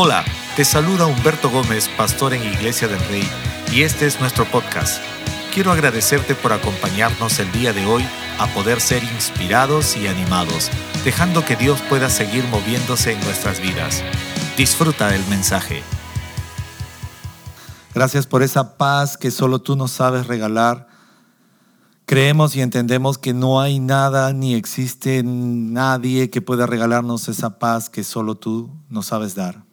Hola, 0.00 0.24
te 0.54 0.64
saluda 0.64 1.06
Humberto 1.06 1.50
Gómez, 1.50 1.88
pastor 1.88 2.32
en 2.32 2.40
Iglesia 2.44 2.86
del 2.86 3.00
Rey, 3.08 3.28
y 3.72 3.82
este 3.82 4.06
es 4.06 4.20
nuestro 4.20 4.44
podcast. 4.44 5.02
Quiero 5.52 5.72
agradecerte 5.72 6.36
por 6.36 6.52
acompañarnos 6.52 7.40
el 7.40 7.50
día 7.50 7.72
de 7.72 7.84
hoy 7.84 8.04
a 8.38 8.46
poder 8.54 8.80
ser 8.80 9.02
inspirados 9.02 9.96
y 9.96 10.06
animados, 10.06 10.70
dejando 11.04 11.44
que 11.44 11.56
Dios 11.56 11.80
pueda 11.88 12.10
seguir 12.10 12.44
moviéndose 12.44 13.14
en 13.14 13.20
nuestras 13.22 13.60
vidas. 13.60 14.04
Disfruta 14.56 15.12
el 15.16 15.26
mensaje. 15.26 15.82
Gracias 17.92 18.28
por 18.28 18.44
esa 18.44 18.76
paz 18.76 19.16
que 19.16 19.32
solo 19.32 19.62
tú 19.62 19.74
nos 19.74 19.90
sabes 19.90 20.28
regalar. 20.28 20.86
Creemos 22.06 22.54
y 22.54 22.60
entendemos 22.60 23.18
que 23.18 23.34
no 23.34 23.60
hay 23.60 23.80
nada 23.80 24.32
ni 24.32 24.54
existe 24.54 25.24
nadie 25.24 26.30
que 26.30 26.40
pueda 26.40 26.66
regalarnos 26.66 27.28
esa 27.28 27.58
paz 27.58 27.90
que 27.90 28.04
solo 28.04 28.36
tú 28.36 28.70
nos 28.88 29.06
sabes 29.06 29.34
dar. 29.34 29.66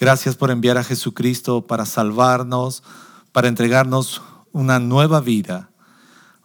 Gracias 0.00 0.36
por 0.36 0.52
enviar 0.52 0.78
a 0.78 0.84
Jesucristo 0.84 1.66
para 1.66 1.84
salvarnos, 1.84 2.84
para 3.32 3.48
entregarnos 3.48 4.22
una 4.52 4.78
nueva 4.78 5.20
vida. 5.20 5.70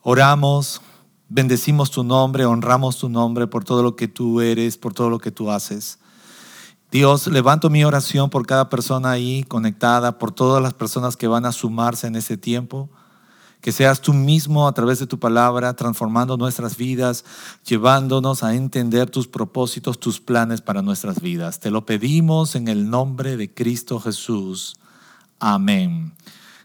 Oramos, 0.01 0.81
bendecimos 1.29 1.91
tu 1.91 2.03
nombre, 2.03 2.45
honramos 2.45 2.97
tu 2.97 3.09
nombre 3.09 3.45
por 3.45 3.63
todo 3.63 3.83
lo 3.83 3.95
que 3.95 4.07
tú 4.07 4.41
eres, 4.41 4.79
por 4.79 4.95
todo 4.95 5.11
lo 5.11 5.19
que 5.19 5.29
tú 5.29 5.51
haces. 5.51 5.99
Dios, 6.91 7.27
levanto 7.27 7.69
mi 7.69 7.83
oración 7.83 8.31
por 8.31 8.47
cada 8.47 8.69
persona 8.69 9.11
ahí 9.11 9.43
conectada, 9.43 10.17
por 10.17 10.31
todas 10.31 10.61
las 10.61 10.73
personas 10.73 11.15
que 11.15 11.27
van 11.27 11.45
a 11.45 11.51
sumarse 11.51 12.07
en 12.07 12.15
ese 12.15 12.37
tiempo. 12.37 12.89
Que 13.63 13.71
seas 13.71 14.01
tú 14.01 14.11
mismo 14.11 14.67
a 14.67 14.73
través 14.73 14.99
de 14.99 15.07
tu 15.07 15.19
palabra 15.19 15.73
transformando 15.73 16.35
nuestras 16.35 16.75
vidas, 16.75 17.23
llevándonos 17.65 18.43
a 18.43 18.55
entender 18.55 19.09
tus 19.09 19.29
propósitos, 19.29 20.01
tus 20.01 20.19
planes 20.19 20.59
para 20.59 20.81
nuestras 20.81 21.21
vidas. 21.21 21.61
Te 21.61 21.71
lo 21.71 21.85
pedimos 21.85 22.55
en 22.55 22.67
el 22.67 22.89
nombre 22.89 23.37
de 23.37 23.53
Cristo 23.53 24.01
Jesús. 24.01 24.75
Amén. 25.39 26.11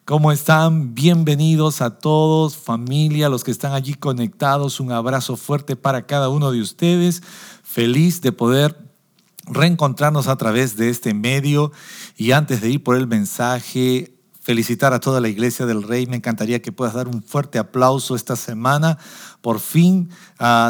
¿Cómo 0.05 0.33
están? 0.33 0.97
Bienvenidos 0.97 1.83
a 1.83 2.01
todos, 2.01 2.57
familia, 2.57 3.29
los 3.29 3.45
que 3.45 3.53
están 3.53 3.75
allí 3.75 3.95
conectados. 3.95 4.81
Un 4.81 4.91
abrazo 4.91 5.37
fuerte 5.37 5.77
para 5.77 6.05
cada 6.05 6.29
uno 6.29 6.51
de 6.51 6.61
ustedes. 6.61 7.23
Feliz 7.63 8.23
de 8.23 8.33
poder 8.33 8.77
reencontrarnos 9.47 10.27
a 10.27 10.35
través 10.35 10.77
de 10.77 10.89
este 10.91 11.15
medio. 11.15 11.71
Y 12.17 12.33
antes 12.33 12.61
de 12.61 12.71
ir 12.71 12.83
por 12.83 12.97
el 12.97 13.07
mensaje, 13.07 14.18
felicitar 14.49 14.95
a 14.95 14.99
toda 14.99 15.21
la 15.21 15.29
Iglesia 15.29 15.67
del 15.67 15.83
Rey. 15.83 16.07
Me 16.07 16.17
encantaría 16.17 16.63
que 16.63 16.73
puedas 16.73 16.95
dar 16.95 17.07
un 17.07 17.23
fuerte 17.23 17.59
aplauso 17.59 18.17
esta 18.17 18.35
semana. 18.35 18.97
Por 19.41 19.61
fin 19.61 20.11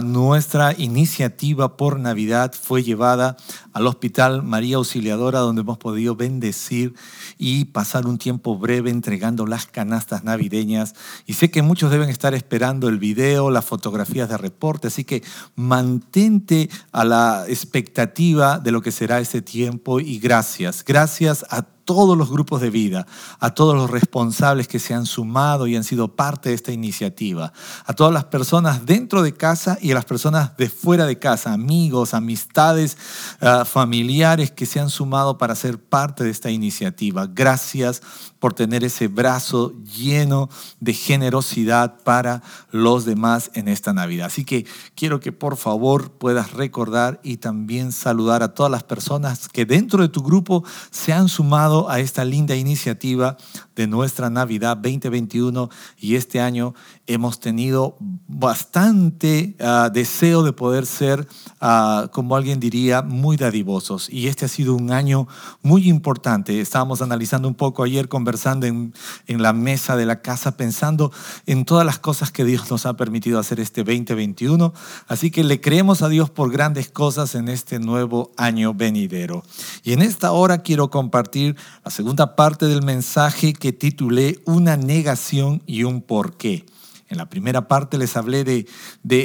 nuestra 0.02 0.74
iniciativa 0.76 1.76
por 1.76 1.98
Navidad 1.98 2.52
fue 2.52 2.82
llevada 2.82 3.36
al 3.72 3.86
Hospital 3.86 4.42
María 4.42 4.76
Auxiliadora, 4.76 5.40
donde 5.40 5.62
hemos 5.62 5.78
podido 5.78 6.16
bendecir 6.16 6.94
y 7.38 7.66
pasar 7.66 8.06
un 8.06 8.18
tiempo 8.18 8.58
breve 8.58 8.90
entregando 8.90 9.46
las 9.46 9.66
canastas 9.66 10.24
navideñas. 10.24 10.94
Y 11.26 11.34
sé 11.34 11.50
que 11.50 11.62
muchos 11.62 11.90
deben 11.90 12.08
estar 12.08 12.34
esperando 12.34 12.88
el 12.88 12.98
video, 12.98 13.50
las 13.50 13.64
fotografías 13.64 14.28
de 14.28 14.36
reporte, 14.36 14.88
así 14.88 15.04
que 15.04 15.22
mantente 15.54 16.68
a 16.92 17.04
la 17.04 17.44
expectativa 17.48 18.58
de 18.58 18.72
lo 18.72 18.82
que 18.82 18.92
será 18.92 19.20
ese 19.20 19.42
tiempo 19.42 20.00
y 20.00 20.18
gracias. 20.18 20.84
Gracias 20.84 21.46
a 21.50 21.62
todos 21.62 22.18
los 22.18 22.30
grupos 22.30 22.60
de 22.60 22.68
vida, 22.68 23.06
a 23.40 23.54
todos 23.54 23.74
los 23.74 23.90
responsables 23.90 24.68
que 24.68 24.78
se 24.78 24.92
han 24.92 25.06
sumado 25.06 25.66
y 25.66 25.74
han 25.74 25.84
sido 25.84 26.14
parte 26.14 26.50
de 26.50 26.54
esta 26.54 26.70
iniciativa, 26.70 27.54
a 27.86 27.94
todas 27.94 28.12
las 28.12 28.24
personas 28.24 28.57
dentro 28.60 29.22
de 29.22 29.34
casa 29.34 29.78
y 29.80 29.92
a 29.92 29.94
las 29.94 30.04
personas 30.04 30.56
de 30.56 30.68
fuera 30.68 31.06
de 31.06 31.18
casa, 31.18 31.52
amigos, 31.52 32.12
amistades, 32.12 32.96
ah, 33.40 33.64
familiares 33.64 34.50
que 34.50 34.66
se 34.66 34.80
han 34.80 34.90
sumado 34.90 35.38
para 35.38 35.54
ser 35.54 35.78
parte 35.78 36.24
de 36.24 36.30
esta 36.30 36.50
iniciativa. 36.50 37.26
Gracias 37.26 38.02
por 38.38 38.54
tener 38.54 38.84
ese 38.84 39.08
brazo 39.08 39.72
lleno 39.82 40.48
de 40.80 40.92
generosidad 40.92 41.96
para 42.02 42.42
los 42.70 43.04
demás 43.04 43.50
en 43.54 43.68
esta 43.68 43.92
Navidad. 43.92 44.26
Así 44.26 44.44
que 44.44 44.66
quiero 44.94 45.20
que 45.20 45.32
por 45.32 45.56
favor 45.56 46.12
puedas 46.12 46.52
recordar 46.52 47.20
y 47.22 47.38
también 47.38 47.92
saludar 47.92 48.42
a 48.42 48.54
todas 48.54 48.70
las 48.70 48.84
personas 48.84 49.48
que 49.48 49.66
dentro 49.66 50.02
de 50.02 50.08
tu 50.08 50.22
grupo 50.22 50.64
se 50.90 51.12
han 51.12 51.28
sumado 51.28 51.88
a 51.90 52.00
esta 52.00 52.24
linda 52.24 52.54
iniciativa 52.54 53.36
de 53.74 53.86
nuestra 53.86 54.30
Navidad 54.30 54.76
2021 54.76 55.68
y 55.98 56.16
este 56.16 56.40
año 56.40 56.74
hemos 57.08 57.40
tenido 57.40 57.96
bastante 58.28 59.56
ah, 59.58 59.90
deseo 59.92 60.42
de 60.42 60.52
poder 60.52 60.86
ser, 60.86 61.26
ah, 61.60 62.08
como 62.12 62.36
alguien 62.36 62.60
diría, 62.60 63.02
muy 63.02 63.36
dadivosos. 63.36 64.08
Y 64.10 64.28
este 64.28 64.44
ha 64.44 64.48
sido 64.48 64.74
un 64.74 64.92
año 64.92 65.26
muy 65.62 65.88
importante. 65.88 66.60
Estábamos 66.60 67.02
analizando 67.02 67.48
un 67.48 67.54
poco 67.54 67.82
ayer, 67.82 68.08
conversando 68.08 68.66
en, 68.66 68.92
en 69.26 69.42
la 69.42 69.54
mesa 69.54 69.96
de 69.96 70.06
la 70.06 70.20
casa, 70.20 70.56
pensando 70.56 71.10
en 71.46 71.64
todas 71.64 71.86
las 71.86 71.98
cosas 71.98 72.30
que 72.30 72.44
Dios 72.44 72.70
nos 72.70 72.84
ha 72.84 72.94
permitido 72.96 73.38
hacer 73.38 73.58
este 73.58 73.82
2021. 73.82 74.74
Así 75.08 75.30
que 75.30 75.42
le 75.42 75.60
creemos 75.60 76.02
a 76.02 76.08
Dios 76.10 76.28
por 76.28 76.52
grandes 76.52 76.90
cosas 76.90 77.34
en 77.34 77.48
este 77.48 77.78
nuevo 77.78 78.32
año 78.36 78.74
venidero. 78.74 79.42
Y 79.82 79.94
en 79.94 80.02
esta 80.02 80.32
hora 80.32 80.58
quiero 80.58 80.90
compartir 80.90 81.56
la 81.84 81.90
segunda 81.90 82.36
parte 82.36 82.66
del 82.66 82.82
mensaje 82.82 83.54
que 83.54 83.72
titulé 83.72 84.40
Una 84.44 84.76
negación 84.76 85.62
y 85.66 85.84
un 85.84 86.02
porqué. 86.02 86.66
En 87.08 87.16
la 87.18 87.28
primera 87.28 87.68
parte 87.68 87.98
les 87.98 88.16
hablé 88.16 88.44
de, 88.44 88.66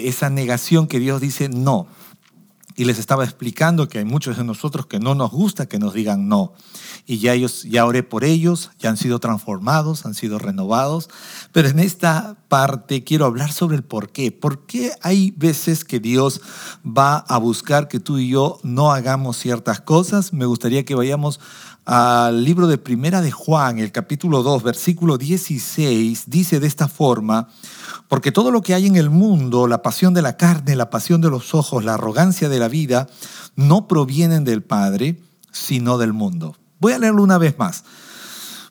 esa 0.07 0.29
negación 0.29 0.87
que 0.87 0.99
Dios 0.99 1.21
dice 1.21 1.49
no. 1.49 1.87
Y 2.75 2.85
les 2.85 2.97
estaba 2.97 3.23
explicando 3.23 3.87
que 3.87 3.99
hay 3.99 4.05
muchos 4.05 4.37
de 4.37 4.43
nosotros 4.43 4.87
que 4.87 4.99
no 4.99 5.13
nos 5.13 5.29
gusta 5.29 5.67
que 5.67 5.77
nos 5.77 5.93
digan 5.93 6.27
no. 6.27 6.53
Y 7.05 7.19
ya 7.19 7.33
ellos, 7.33 7.63
ya 7.63 7.85
oré 7.85 8.01
por 8.01 8.23
ellos, 8.23 8.71
ya 8.79 8.89
han 8.89 8.97
sido 8.97 9.19
transformados, 9.19 10.07
han 10.07 10.15
sido 10.15 10.39
renovados. 10.39 11.07
Pero 11.51 11.67
en 11.67 11.77
esta 11.77 12.35
parte 12.47 13.03
quiero 13.03 13.25
hablar 13.25 13.51
sobre 13.51 13.75
el 13.75 13.83
por 13.83 14.11
qué. 14.11 14.31
¿Por 14.31 14.65
qué 14.65 14.91
hay 15.01 15.31
veces 15.37 15.85
que 15.85 15.99
Dios 15.99 16.41
va 16.83 17.17
a 17.17 17.37
buscar 17.37 17.87
que 17.87 17.99
tú 17.99 18.17
y 18.17 18.29
yo 18.29 18.59
no 18.63 18.91
hagamos 18.91 19.37
ciertas 19.37 19.79
cosas? 19.79 20.33
Me 20.33 20.45
gustaría 20.45 20.83
que 20.83 20.95
vayamos 20.95 21.39
al 21.85 22.43
libro 22.45 22.67
de 22.67 22.77
Primera 22.77 23.21
de 23.21 23.31
Juan, 23.31 23.79
el 23.79 23.91
capítulo 23.91 24.41
2, 24.41 24.63
versículo 24.63 25.17
16, 25.17 26.23
dice 26.27 26.59
de 26.59 26.67
esta 26.67 26.87
forma, 26.87 27.49
porque 28.07 28.31
todo 28.31 28.51
lo 28.51 28.61
que 28.61 28.73
hay 28.73 28.87
en 28.87 28.95
el 28.95 29.09
mundo, 29.09 29.67
la 29.67 29.81
pasión 29.81 30.13
de 30.13 30.21
la 30.21 30.37
carne, 30.37 30.75
la 30.75 30.89
pasión 30.89 31.19
de 31.19 31.29
los 31.29 31.53
ojos, 31.53 31.83
la 31.83 31.95
arrogancia 31.95 32.47
de 32.47 32.59
la 32.59 32.69
vida, 32.69 33.07
no 33.55 33.87
provienen 33.87 34.45
del 34.45 34.63
Padre, 34.63 35.21
sino 35.51 35.97
del 35.97 36.13
mundo. 36.13 36.55
Voy 36.79 36.93
a 36.93 36.99
leerlo 36.99 37.23
una 37.23 37.37
vez 37.37 37.57
más. 37.57 37.83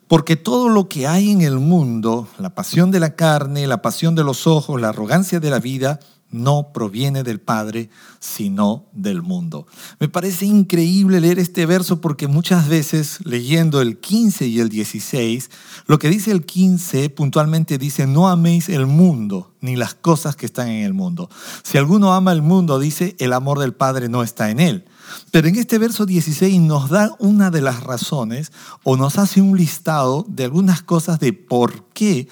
Porque 0.09 0.37
todo 0.37 0.69
lo 0.69 0.89
que 0.89 1.07
hay 1.07 1.31
en 1.31 1.41
el 1.41 1.59
mundo, 1.59 2.29
la 2.39 2.55
pasión 2.55 2.91
de 2.91 3.01
la 3.01 3.15
carne, 3.15 3.67
la 3.67 3.81
pasión 3.81 4.15
de 4.15 4.25
los 4.25 4.47
ojos, 4.47 4.81
la 4.81 4.91
arrogancia 4.91 5.41
de 5.41 5.49
la 5.49 5.59
vida, 5.59 6.01
no 6.33 6.73
proviene 6.73 7.23
del 7.23 7.41
Padre, 7.41 7.91
sino 8.19 8.87
del 8.93 9.23
mundo. 9.23 9.67
Me 10.01 10.09
parece 10.09 10.47
increíble 10.47 11.21
leer 11.21 11.39
este 11.39 11.67
verso 11.67 12.01
porque 12.01 12.27
muchas 12.27 12.69
veces 12.69 13.19
leyendo 13.25 13.81
el 13.81 13.99
15 13.99 14.47
y 14.47 14.59
el 14.59 14.69
16, 14.69 15.51
lo 15.87 15.99
que 15.99 16.09
dice 16.09 16.33
el 16.33 16.45
15 16.45 17.11
puntualmente 17.11 17.79
dice, 17.79 18.07
no 18.07 18.29
améis 18.29 18.69
el 18.69 18.87
mundo 18.87 19.53
ni 19.61 19.77
las 19.77 19.95
cosas 19.95 20.35
que 20.35 20.47
están 20.47 20.69
en 20.69 20.85
el 20.85 20.95
mundo. 20.95 21.31
Si 21.63 21.79
alguno 21.79 22.13
ama 22.15 22.33
el 22.33 22.43
mundo, 22.43 22.81
dice, 22.81 23.15
el 23.19 23.33
amor 23.33 23.61
del 23.61 23.75
Padre 23.75 24.09
no 24.09 24.23
está 24.23 24.51
en 24.51 24.59
él. 24.59 24.85
Pero 25.31 25.49
en 25.49 25.57
este 25.57 25.79
verso 25.79 26.07
16 26.07 26.61
nos 26.61 26.91
da 26.91 27.15
una 27.19 27.51
de 27.51 27.61
las 27.61 27.83
razones 27.83 28.53
o 28.83 28.97
nos 28.97 29.19
hace 29.19 29.41
un 29.41 29.57
listado 29.57 30.25
de 30.29 30.45
algunas 30.45 30.83
cosas 30.83 31.21
de 31.21 31.33
por 31.33 31.89
qué 31.93 32.29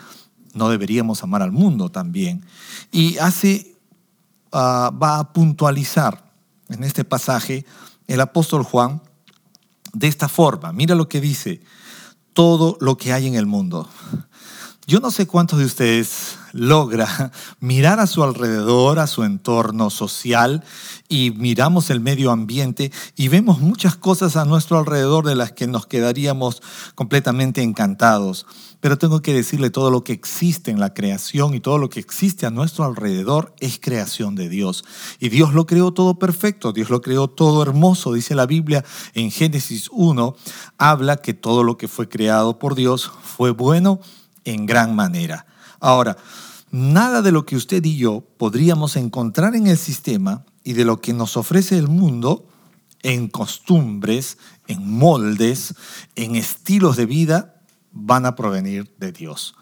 no 0.55 0.69
deberíamos 0.69 1.23
amar 1.23 1.43
al 1.43 1.53
mundo 1.53 1.91
también. 1.91 2.45
Y 2.91 3.19
hace 3.19 3.70
va 4.53 5.19
a 5.19 5.33
puntualizar 5.33 6.33
en 6.69 6.85
este 6.85 7.05
pasaje 7.05 7.65
el 8.07 8.21
apóstol 8.21 8.63
Juan 8.65 9.03
de 9.93 10.09
esta 10.09 10.29
forma. 10.29 10.73
Mira 10.73 10.95
lo 10.95 11.09
que 11.09 11.21
dice, 11.21 11.61
todo 12.33 12.77
lo 12.81 12.97
que 12.97 13.13
hay 13.13 13.27
en 13.27 13.35
el 13.35 13.47
mundo. 13.47 13.89
Yo 14.87 14.99
no 14.99 15.11
sé 15.11 15.27
cuántos 15.27 15.59
de 15.59 15.67
ustedes 15.67 16.39
logra 16.53 17.31
mirar 17.61 18.01
a 18.01 18.07
su 18.07 18.25
alrededor, 18.25 18.99
a 18.99 19.07
su 19.07 19.23
entorno 19.25 19.91
social 19.91 20.65
y 21.09 21.33
miramos 21.33 21.91
el 21.91 22.01
medio 22.01 22.31
ambiente 22.31 22.91
y 23.15 23.29
vemos 23.29 23.61
muchas 23.61 23.95
cosas 23.97 24.37
a 24.37 24.45
nuestro 24.45 24.79
alrededor 24.79 25.27
de 25.27 25.37
las 25.37 25.53
que 25.53 25.67
nos 25.67 25.87
quedaríamos 25.87 26.63
completamente 26.95 27.63
encantados. 27.63 28.47
Pero 28.81 28.97
tengo 28.97 29.21
que 29.21 29.35
decirle, 29.35 29.69
todo 29.69 29.91
lo 29.91 30.03
que 30.03 30.15
existe 30.15 30.71
en 30.71 30.81
la 30.81 30.95
creación 30.95 31.55
y 31.55 31.61
todo 31.61 31.77
lo 31.77 31.91
que 31.91 32.01
existe 32.01 32.47
a 32.47 32.51
nuestro 32.51 32.85
alrededor 32.85 33.55
es 33.61 33.79
creación 33.79 34.35
de 34.35 34.49
Dios. 34.49 34.85
Y 35.19 35.29
Dios 35.29 35.53
lo 35.53 35.67
creó 35.67 35.93
todo 35.93 36.19
perfecto, 36.19 36.73
Dios 36.73 36.89
lo 36.89 37.03
creó 37.03 37.29
todo 37.29 37.63
hermoso. 37.63 38.15
Dice 38.15 38.35
la 38.35 38.47
Biblia 38.47 38.83
en 39.13 39.31
Génesis 39.31 39.91
1, 39.93 40.35
habla 40.79 41.19
que 41.19 41.35
todo 41.35 41.63
lo 41.63 41.77
que 41.77 41.89
fue 41.89 42.09
creado 42.09 42.59
por 42.59 42.75
Dios 42.75 43.13
fue 43.23 43.51
bueno 43.51 44.01
en 44.53 44.67
gran 44.67 44.95
manera. 44.95 45.47
Ahora, 45.81 46.17
nada 46.71 47.23
de 47.23 47.33
lo 47.33 47.47
que 47.47 47.57
usted 47.57 47.85
y 47.85 47.97
yo 47.97 48.23
podríamos 48.37 48.97
encontrar 48.97 49.55
en 49.55 49.67
el 49.67 49.79
sistema 49.79 50.45
y 50.65 50.75
de 50.75 50.85
lo 50.85 51.01
que 51.01 51.13
nos 51.13 51.37
ofrece 51.37 51.79
el 51.79 51.89
mundo 51.89 52.47
en 53.03 53.29
costumbres, 53.29 54.39
en 54.67 54.91
moldes, 54.91 55.75
en 56.17 56.37
estilos 56.37 56.97
de 56.97 57.07
vida, 57.07 57.63
van 57.93 58.27
a 58.27 58.37
provenir 58.37 58.95
de 58.99 59.13
Dios. 59.13 59.55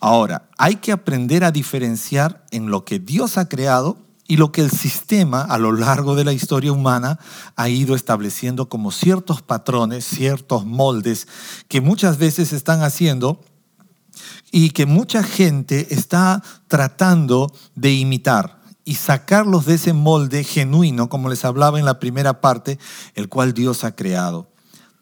Ahora, 0.00 0.50
hay 0.58 0.76
que 0.76 0.92
aprender 0.92 1.44
a 1.44 1.50
diferenciar 1.50 2.44
en 2.50 2.70
lo 2.70 2.84
que 2.84 2.98
Dios 2.98 3.38
ha 3.38 3.48
creado 3.48 3.98
y 4.26 4.36
lo 4.36 4.52
que 4.52 4.60
el 4.60 4.70
sistema 4.70 5.42
a 5.42 5.58
lo 5.58 5.72
largo 5.72 6.14
de 6.14 6.24
la 6.24 6.32
historia 6.32 6.72
humana 6.72 7.18
ha 7.56 7.68
ido 7.68 7.94
estableciendo 7.94 8.68
como 8.68 8.90
ciertos 8.90 9.42
patrones, 9.42 10.04
ciertos 10.04 10.66
moldes 10.66 11.26
que 11.68 11.80
muchas 11.80 12.18
veces 12.18 12.52
están 12.52 12.82
haciendo 12.82 13.40
y 14.56 14.70
que 14.70 14.86
mucha 14.86 15.24
gente 15.24 15.92
está 15.92 16.40
tratando 16.68 17.52
de 17.74 17.92
imitar 17.92 18.60
y 18.84 18.94
sacarlos 18.94 19.66
de 19.66 19.74
ese 19.74 19.92
molde 19.92 20.44
genuino, 20.44 21.08
como 21.08 21.28
les 21.28 21.44
hablaba 21.44 21.80
en 21.80 21.84
la 21.84 21.98
primera 21.98 22.40
parte, 22.40 22.78
el 23.16 23.28
cual 23.28 23.52
Dios 23.52 23.82
ha 23.82 23.96
creado 23.96 24.53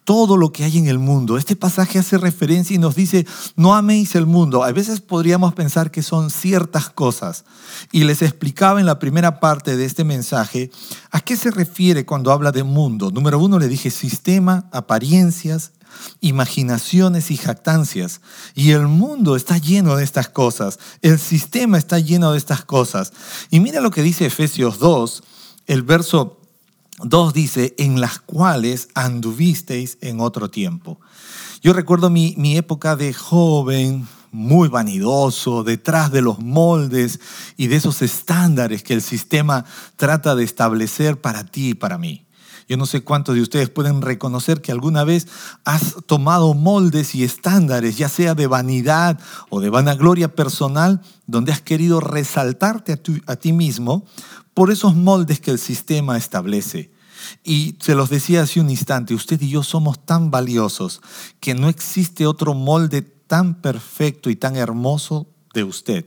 todo 0.05 0.37
lo 0.37 0.53
que 0.53 0.65
hay 0.65 0.79
en 0.79 0.89
el 0.89 0.99
mundo. 0.99 1.37
Este 1.37 1.57
pasaje 1.57 1.99
hace 1.99 2.19
referencia 2.19 2.75
y 2.75 2.79
nos 2.79 2.95
dice, 2.95 3.27
no 3.57 3.75
améis 3.75 4.15
el 4.15 4.27
mundo. 4.27 4.65
A 4.65 4.73
veces 4.73 5.01
podríamos 5.01 5.55
pensar 5.55 5.91
que 5.91 6.03
son 6.03 6.31
ciertas 6.31 6.91
cosas. 6.91 7.45
Y 7.93 8.05
les 8.05 8.23
explicaba 8.23 8.81
en 8.81 8.87
la 8.87 8.99
primera 8.99 9.39
parte 9.41 9.77
de 9.77 9.85
este 9.85 10.05
mensaje 10.05 10.71
a 11.11 11.21
qué 11.21 11.37
se 11.37 11.51
refiere 11.51 12.05
cuando 12.05 12.33
habla 12.33 12.53
de 12.53 12.65
mundo. 12.65 13.11
Número 13.11 13.39
uno 13.39 13.59
le 13.59 13.69
dije 13.69 13.91
sistema, 13.91 14.69
apariencias, 14.73 15.73
imaginaciones 16.21 17.31
y 17.31 17.37
jactancias. 17.37 18.21
Y 18.55 18.73
el 18.73 18.89
mundo 18.89 19.37
está 19.37 19.59
lleno 19.59 19.97
de 19.97 20.05
estas 20.05 20.29
cosas. 20.29 20.79
El 21.01 21.19
sistema 21.19 21.79
está 21.79 21.99
lleno 21.99 22.33
de 22.33 22.39
estas 22.39 22.65
cosas. 22.65 23.13
Y 23.51 23.61
mira 23.61 23.81
lo 23.81 23.91
que 23.91 24.03
dice 24.03 24.27
Efesios 24.27 24.79
2, 24.79 25.23
el 25.67 25.83
verso 25.83 26.42
2 27.05 27.35
dice, 27.35 27.75
en 27.79 28.01
las 28.01 28.19
cuales 28.19 28.89
anduvisteis 28.95 29.99
en 30.01 30.21
otro 30.21 30.51
tiempo. 30.51 31.01
Yo 31.63 31.73
recuerdo 31.73 32.11
mi, 32.11 32.35
mi 32.39 32.57
época 32.57 32.97
de 32.97 33.13
joven, 33.13 34.07
muy 34.33 34.69
vanidoso, 34.69 35.63
detrás 35.63 36.11
de 36.11 36.23
los 36.23 36.39
moldes 36.39 37.21
y 37.57 37.67
de 37.67 37.77
esos 37.77 38.03
estándares 38.03 38.83
que 38.83 38.95
el 38.95 39.03
sistema 39.03 39.65
trata 39.97 40.35
de 40.35 40.45
establecer 40.45 41.21
para 41.21 41.45
ti 41.45 41.71
y 41.71 41.75
para 41.75 41.99
mí. 41.99 42.27
Yo 42.69 42.77
no 42.77 42.87
sé 42.87 43.03
cuántos 43.03 43.35
de 43.35 43.43
ustedes 43.43 43.69
pueden 43.69 44.01
reconocer 44.01 44.63
que 44.63 44.73
alguna 44.73 45.05
vez 45.05 45.27
has 45.65 45.97
tomado 46.07 46.55
moldes 46.55 47.15
y 47.15 47.25
estándares, 47.25 47.99
ya 47.99 48.09
sea 48.09 48.35
de 48.35 48.47
vanidad 48.47 49.21
o 49.51 49.61
de 49.61 49.69
vanagloria 49.69 50.35
personal, 50.35 51.03
donde 51.27 51.53
has 51.53 51.61
querido 51.61 52.01
resaltarte 52.01 52.93
a, 52.93 53.33
a 53.33 53.37
ti 53.37 53.53
mismo 53.53 54.07
por 54.55 54.71
esos 54.71 54.95
moldes 54.95 55.41
que 55.41 55.51
el 55.51 55.59
sistema 55.59 56.17
establece. 56.17 56.92
Y 57.45 57.77
se 57.81 57.95
los 57.95 58.11
decía 58.11 58.43
hace 58.43 58.61
un 58.61 58.71
instante, 58.71 59.15
usted 59.15 59.41
y 59.41 59.51
yo 59.51 59.63
somos 59.63 60.05
tan 60.05 60.31
valiosos 60.31 61.01
que 61.41 61.55
no 61.55 61.69
existe 61.69 62.27
otro 62.27 62.55
molde 62.55 63.03
tan 63.03 63.61
perfecto 63.61 64.31
y 64.31 64.37
tan 64.37 64.57
hermoso 64.57 65.27
de 65.55 65.65
usted. 65.65 66.07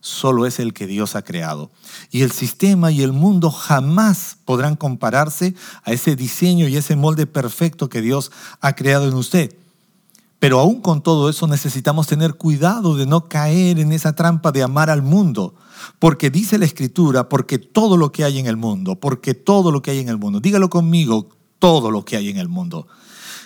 Solo 0.00 0.44
es 0.44 0.58
el 0.58 0.74
que 0.74 0.86
Dios 0.86 1.16
ha 1.16 1.22
creado. 1.22 1.70
Y 2.10 2.22
el 2.22 2.30
sistema 2.30 2.90
y 2.92 3.02
el 3.02 3.12
mundo 3.12 3.50
jamás 3.50 4.36
podrán 4.44 4.76
compararse 4.76 5.54
a 5.82 5.92
ese 5.92 6.14
diseño 6.14 6.68
y 6.68 6.76
ese 6.76 6.94
molde 6.94 7.26
perfecto 7.26 7.88
que 7.88 8.02
Dios 8.02 8.30
ha 8.60 8.74
creado 8.74 9.08
en 9.08 9.14
usted. 9.14 9.56
Pero 10.38 10.60
aún 10.60 10.80
con 10.80 11.02
todo 11.02 11.28
eso 11.28 11.46
necesitamos 11.46 12.06
tener 12.06 12.34
cuidado 12.34 12.96
de 12.96 13.06
no 13.06 13.28
caer 13.28 13.78
en 13.78 13.92
esa 13.92 14.14
trampa 14.14 14.52
de 14.52 14.62
amar 14.62 14.90
al 14.90 15.02
mundo, 15.02 15.54
porque 15.98 16.30
dice 16.30 16.58
la 16.58 16.66
escritura, 16.66 17.28
porque 17.28 17.58
todo 17.58 17.96
lo 17.96 18.12
que 18.12 18.24
hay 18.24 18.38
en 18.38 18.46
el 18.46 18.56
mundo, 18.56 18.96
porque 19.00 19.34
todo 19.34 19.70
lo 19.70 19.82
que 19.82 19.92
hay 19.92 20.00
en 20.00 20.08
el 20.08 20.18
mundo, 20.18 20.40
dígalo 20.40 20.68
conmigo, 20.68 21.28
todo 21.58 21.90
lo 21.90 22.04
que 22.04 22.16
hay 22.16 22.28
en 22.28 22.36
el 22.36 22.48
mundo. 22.48 22.86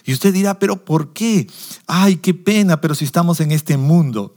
Y 0.05 0.13
usted 0.13 0.33
dirá, 0.33 0.59
pero 0.59 0.85
¿por 0.85 1.13
qué? 1.13 1.47
Ay, 1.87 2.17
qué 2.17 2.35
pena, 2.35 2.81
pero 2.81 2.95
si 2.95 3.05
estamos 3.05 3.41
en 3.41 3.53
este 3.53 3.77
mundo. 3.77 4.35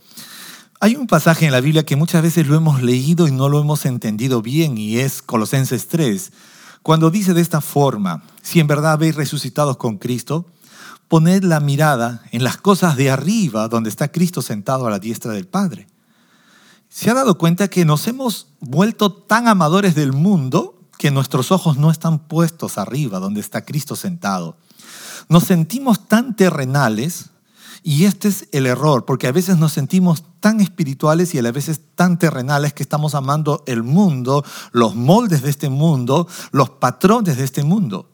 Hay 0.80 0.96
un 0.96 1.08
pasaje 1.08 1.46
en 1.46 1.52
la 1.52 1.62
Biblia 1.62 1.86
que 1.86 1.96
muchas 1.96 2.24
veces 2.24 2.48
lo 2.48 2.56
hemos 2.56 2.82
leído 2.82 3.28
y 3.28 3.32
no 3.32 3.50
lo 3.50 3.60
hemos 3.60 3.86
entendido 3.86 4.42
bien 4.42 4.78
y 4.78 4.98
es 4.98 5.22
Colosenses 5.22 5.88
3, 5.88 6.32
cuando 6.82 7.12
dice 7.12 7.36
de 7.36 7.42
esta 7.42 7.62
forma, 7.62 8.24
si 8.42 8.60
en 8.60 8.68
verdad 8.68 8.94
habéis 8.94 9.16
resucitados 9.16 9.78
con 9.78 9.98
Cristo, 10.00 10.48
poned 11.12 11.44
la 11.44 11.60
mirada 11.60 12.24
en 12.32 12.42
las 12.42 12.56
cosas 12.56 12.96
de 12.96 13.12
arriba 13.12 13.68
donde 13.68 13.90
está 13.90 14.14
Cristo 14.14 14.42
sentado 14.42 14.88
a 14.88 14.90
la 14.90 14.98
diestra 14.98 15.34
del 15.34 15.46
Padre. 15.46 15.90
¿Se 16.88 17.10
ha 17.10 17.14
dado 17.14 17.38
cuenta 17.38 17.68
que 17.68 17.84
nos 17.84 18.08
hemos 18.08 18.48
vuelto 18.62 19.12
tan 19.12 19.50
amadores 19.50 19.94
del 19.94 20.14
mundo 20.14 20.80
que 20.98 21.12
nuestros 21.12 21.52
ojos 21.52 21.76
no 21.76 21.92
están 21.92 22.20
puestos 22.30 22.78
arriba, 22.78 23.20
donde 23.20 23.42
está 23.42 23.66
Cristo 23.66 23.98
sentado? 23.98 24.56
Nos 25.28 25.44
sentimos 25.44 26.08
tan 26.08 26.34
terrenales 26.38 27.32
y 27.84 28.06
este 28.06 28.30
es 28.30 28.48
el 28.54 28.66
error, 28.66 29.04
porque 29.04 29.28
a 29.28 29.34
veces 29.34 29.58
nos 29.58 29.74
sentimos 29.74 30.24
tan 30.40 30.62
espirituales 30.62 31.36
y 31.36 31.40
a 31.40 31.52
veces 31.52 31.82
tan 31.94 32.20
terrenales 32.20 32.72
que 32.72 32.84
estamos 32.84 33.16
amando 33.16 33.66
el 33.68 33.84
mundo, 33.84 34.46
los 34.72 34.96
moldes 34.96 35.42
de 35.42 35.50
este 35.50 35.68
mundo, 35.68 36.30
los 36.54 36.70
patrones 36.70 37.36
de 37.36 37.44
este 37.44 37.66
mundo. 37.66 38.11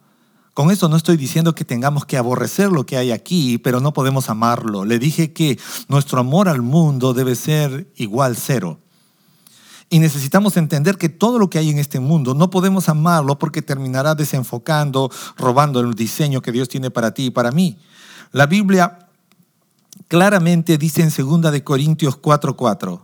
Con 0.58 0.72
eso 0.72 0.90
no 0.90 0.96
estoy 0.96 1.18
diciendo 1.18 1.54
que 1.54 1.66
tengamos 1.66 2.06
que 2.06 2.18
aborrecer 2.18 2.72
lo 2.72 2.84
que 2.84 2.98
hay 2.98 3.12
aquí, 3.12 3.60
pero 3.60 3.80
no 3.80 3.94
podemos 3.94 4.28
amarlo. 4.28 4.86
Le 4.86 4.98
dije 4.98 5.32
que 5.32 5.60
nuestro 5.88 6.20
amor 6.20 6.50
al 6.50 6.64
mundo 6.64 7.14
debe 7.14 7.36
ser 7.36 7.94
igual 7.96 8.36
cero. 8.36 8.80
Y 9.92 10.00
necesitamos 10.00 10.58
entender 10.58 10.98
que 10.98 11.10
todo 11.10 11.38
lo 11.38 11.52
que 11.52 11.60
hay 11.60 11.70
en 11.70 11.78
este 11.78 12.00
mundo 12.00 12.34
no 12.34 12.50
podemos 12.50 12.90
amarlo 12.90 13.38
porque 13.38 13.62
terminará 13.62 14.16
desenfocando, 14.16 15.12
robando 15.38 15.80
el 15.80 15.94
diseño 15.94 16.42
que 16.42 16.52
Dios 16.52 16.70
tiene 16.70 16.90
para 16.90 17.14
ti 17.14 17.26
y 17.26 17.30
para 17.30 17.52
mí. 17.52 17.78
La 18.32 18.48
Biblia 18.48 18.98
claramente 20.08 20.80
dice 20.80 21.04
en 21.04 21.12
2 21.16 21.52
de 21.52 21.64
Corintios 21.64 22.20
4:4, 22.20 23.02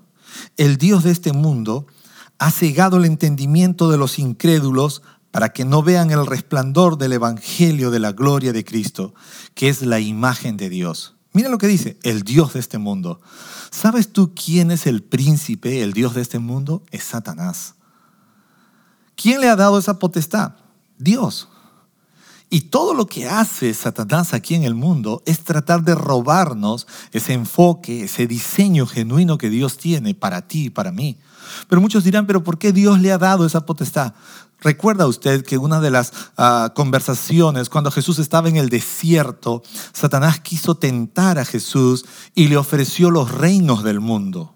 el 0.57 0.77
Dios 0.77 1.03
de 1.03 1.11
este 1.11 1.33
mundo 1.33 1.85
ha 2.39 2.49
cegado 2.49 2.97
el 2.97 3.05
entendimiento 3.05 3.91
de 3.91 3.97
los 3.97 4.17
incrédulos 4.17 5.03
para 5.33 5.49
que 5.49 5.65
no 5.65 5.81
vean 5.81 6.11
el 6.11 6.27
resplandor 6.27 6.99
del 6.99 7.13
Evangelio 7.13 7.89
de 7.89 7.97
la 7.97 8.11
gloria 8.11 8.53
de 8.53 8.63
Cristo, 8.63 9.15
que 9.55 9.67
es 9.67 9.81
la 9.81 9.99
imagen 9.99 10.57
de 10.57 10.69
Dios. 10.69 11.15
Mira 11.31 11.49
lo 11.49 11.57
que 11.57 11.65
dice, 11.65 11.97
el 12.03 12.21
Dios 12.21 12.53
de 12.53 12.59
este 12.59 12.77
mundo. 12.77 13.19
¿Sabes 13.71 14.13
tú 14.13 14.35
quién 14.35 14.69
es 14.69 14.85
el 14.85 15.01
príncipe, 15.01 15.81
el 15.81 15.93
Dios 15.93 16.13
de 16.13 16.21
este 16.21 16.37
mundo? 16.37 16.83
Es 16.91 17.05
Satanás. 17.05 17.73
¿Quién 19.15 19.41
le 19.41 19.49
ha 19.49 19.55
dado 19.55 19.79
esa 19.79 19.97
potestad? 19.97 20.53
Dios. 20.99 21.49
Y 22.51 22.61
todo 22.61 22.93
lo 22.93 23.07
que 23.07 23.27
hace 23.27 23.73
Satanás 23.73 24.35
aquí 24.35 24.53
en 24.53 24.63
el 24.63 24.75
mundo 24.75 25.23
es 25.25 25.39
tratar 25.39 25.81
de 25.81 25.95
robarnos 25.95 26.85
ese 27.11 27.33
enfoque, 27.33 28.03
ese 28.03 28.27
diseño 28.27 28.85
genuino 28.85 29.39
que 29.39 29.49
Dios 29.49 29.79
tiene 29.79 30.13
para 30.13 30.47
ti 30.47 30.65
y 30.65 30.69
para 30.69 30.91
mí. 30.91 31.17
Pero 31.67 31.81
muchos 31.81 32.03
dirán, 32.03 32.27
pero 32.27 32.43
¿por 32.43 32.59
qué 32.59 32.71
Dios 32.71 33.01
le 33.01 33.11
ha 33.11 33.17
dado 33.17 33.47
esa 33.47 33.65
potestad? 33.65 34.13
Recuerda 34.63 35.07
usted 35.07 35.45
que 35.45 35.57
una 35.57 35.81
de 35.81 35.91
las 35.91 36.13
ah, 36.37 36.71
conversaciones, 36.73 37.69
cuando 37.69 37.91
Jesús 37.91 38.17
estaba 38.19 38.47
en 38.47 38.55
el 38.55 38.69
desierto, 38.69 39.61
Satanás 39.91 40.39
quiso 40.39 40.75
tentar 40.75 41.37
a 41.37 41.45
Jesús 41.45 42.05
y 42.33 42.47
le 42.47 42.57
ofreció 42.57 43.11
los 43.11 43.31
reinos 43.31 43.83
del 43.83 43.99
mundo. 43.99 44.55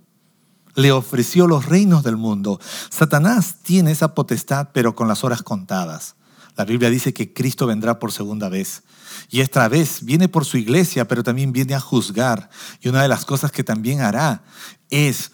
Le 0.75 0.91
ofreció 0.91 1.47
los 1.47 1.65
reinos 1.65 2.03
del 2.03 2.15
mundo. 2.15 2.59
Satanás 2.89 3.55
tiene 3.63 3.91
esa 3.91 4.13
potestad, 4.13 4.69
pero 4.73 4.95
con 4.95 5.07
las 5.07 5.23
horas 5.23 5.43
contadas. 5.43 6.15
La 6.55 6.65
Biblia 6.65 6.89
dice 6.89 7.13
que 7.13 7.33
Cristo 7.33 7.67
vendrá 7.67 7.99
por 7.99 8.11
segunda 8.11 8.47
vez. 8.47 8.83
Y 9.29 9.41
esta 9.41 9.67
vez 9.67 10.03
viene 10.03 10.29
por 10.29 10.45
su 10.45 10.57
iglesia, 10.57 11.07
pero 11.07 11.23
también 11.23 11.51
viene 11.51 11.75
a 11.75 11.79
juzgar. 11.79 12.49
Y 12.81 12.89
una 12.89 13.01
de 13.01 13.07
las 13.07 13.25
cosas 13.25 13.51
que 13.51 13.63
también 13.63 14.01
hará 14.01 14.43
es 14.89 15.31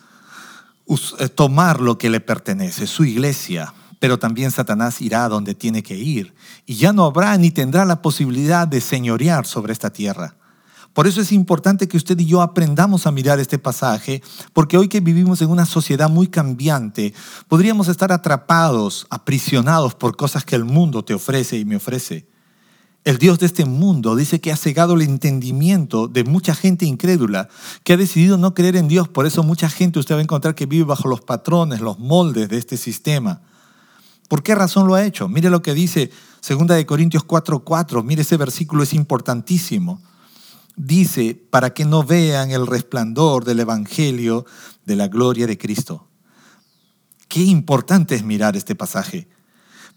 eh, 1.20 1.30
tomar 1.30 1.80
lo 1.80 1.98
que 1.98 2.10
le 2.10 2.20
pertenece, 2.20 2.88
su 2.88 3.06
iglesia, 3.06 3.74
pero 4.04 4.20
también 4.20 4.52
Satanás 4.52 5.00
irá 5.00 5.24
a 5.24 5.30
donde 5.30 5.56
tiene 5.56 5.82
que 5.82 5.96
ir 5.96 6.34
y 6.66 6.76
ya 6.76 6.92
no 6.92 7.06
habrá 7.06 7.38
ni 7.38 7.52
tendrá 7.52 7.86
la 7.86 8.02
posibilidad 8.02 8.68
de 8.68 8.82
señorear 8.82 9.46
sobre 9.46 9.72
esta 9.72 9.92
tierra. 9.92 10.36
Por 10.92 11.08
eso 11.08 11.22
es 11.22 11.32
importante 11.32 11.88
que 11.88 11.96
usted 11.96 12.20
y 12.20 12.26
yo 12.26 12.42
aprendamos 12.42 13.08
a 13.08 13.14
mirar 13.14 13.40
este 13.40 13.60
pasaje, 13.60 14.22
porque 14.52 14.78
hoy 14.78 14.90
que 14.90 15.00
vivimos 15.00 15.42
en 15.42 15.50
una 15.50 15.66
sociedad 15.66 16.10
muy 16.10 16.28
cambiante, 16.28 17.14
podríamos 17.48 17.88
estar 17.88 18.12
atrapados, 18.12 19.08
aprisionados 19.10 19.96
por 19.96 20.18
cosas 20.18 20.44
que 20.44 20.58
el 20.58 20.66
mundo 20.66 21.06
te 21.06 21.14
ofrece 21.14 21.58
y 21.58 21.64
me 21.64 21.78
ofrece. 21.78 22.28
El 23.06 23.20
Dios 23.20 23.40
de 23.40 23.46
este 23.46 23.64
mundo 23.64 24.18
dice 24.18 24.42
que 24.42 24.52
ha 24.52 24.58
cegado 24.58 24.96
el 24.96 25.04
entendimiento 25.04 26.10
de 26.10 26.26
mucha 26.26 26.56
gente 26.56 26.86
incrédula, 26.86 27.48
que 27.86 27.94
ha 27.94 27.98
decidido 27.98 28.38
no 28.38 28.54
creer 28.54 28.76
en 28.76 28.90
Dios. 28.90 29.08
Por 29.08 29.26
eso 29.26 29.44
mucha 29.44 29.70
gente 29.70 30.00
usted 30.00 30.16
va 30.16 30.20
a 30.20 30.24
encontrar 30.24 30.56
que 30.56 30.66
vive 30.66 30.84
bajo 30.84 31.08
los 31.08 31.22
patrones, 31.22 31.80
los 31.80 32.00
moldes 32.00 32.50
de 32.50 32.58
este 32.58 32.76
sistema. 32.76 33.44
¿Por 34.28 34.44
qué 34.44 34.56
razón 34.56 34.88
lo 34.88 34.96
ha 34.96 35.04
hecho? 35.04 35.28
Mire 35.28 35.50
lo 35.50 35.62
que 35.62 35.74
dice 35.74 36.12
2 36.48 36.68
de 36.68 36.86
Corintios 36.86 37.24
4:4. 37.24 38.04
Mire 38.04 38.22
ese 38.24 38.38
versículo 38.38 38.84
es 38.84 38.94
importantísimo. 38.94 40.02
Dice, 40.76 41.36
para 41.52 41.74
que 41.74 41.86
no 41.86 42.04
vean 42.04 42.50
el 42.50 42.66
resplandor 42.66 43.46
del 43.46 43.60
evangelio 43.60 44.46
de 44.86 44.96
la 44.96 45.08
gloria 45.08 45.46
de 45.46 45.58
Cristo. 45.58 46.08
Qué 47.28 47.42
importante 47.42 48.16
es 48.16 48.24
mirar 48.24 48.56
este 48.56 48.76
pasaje. 48.76 49.28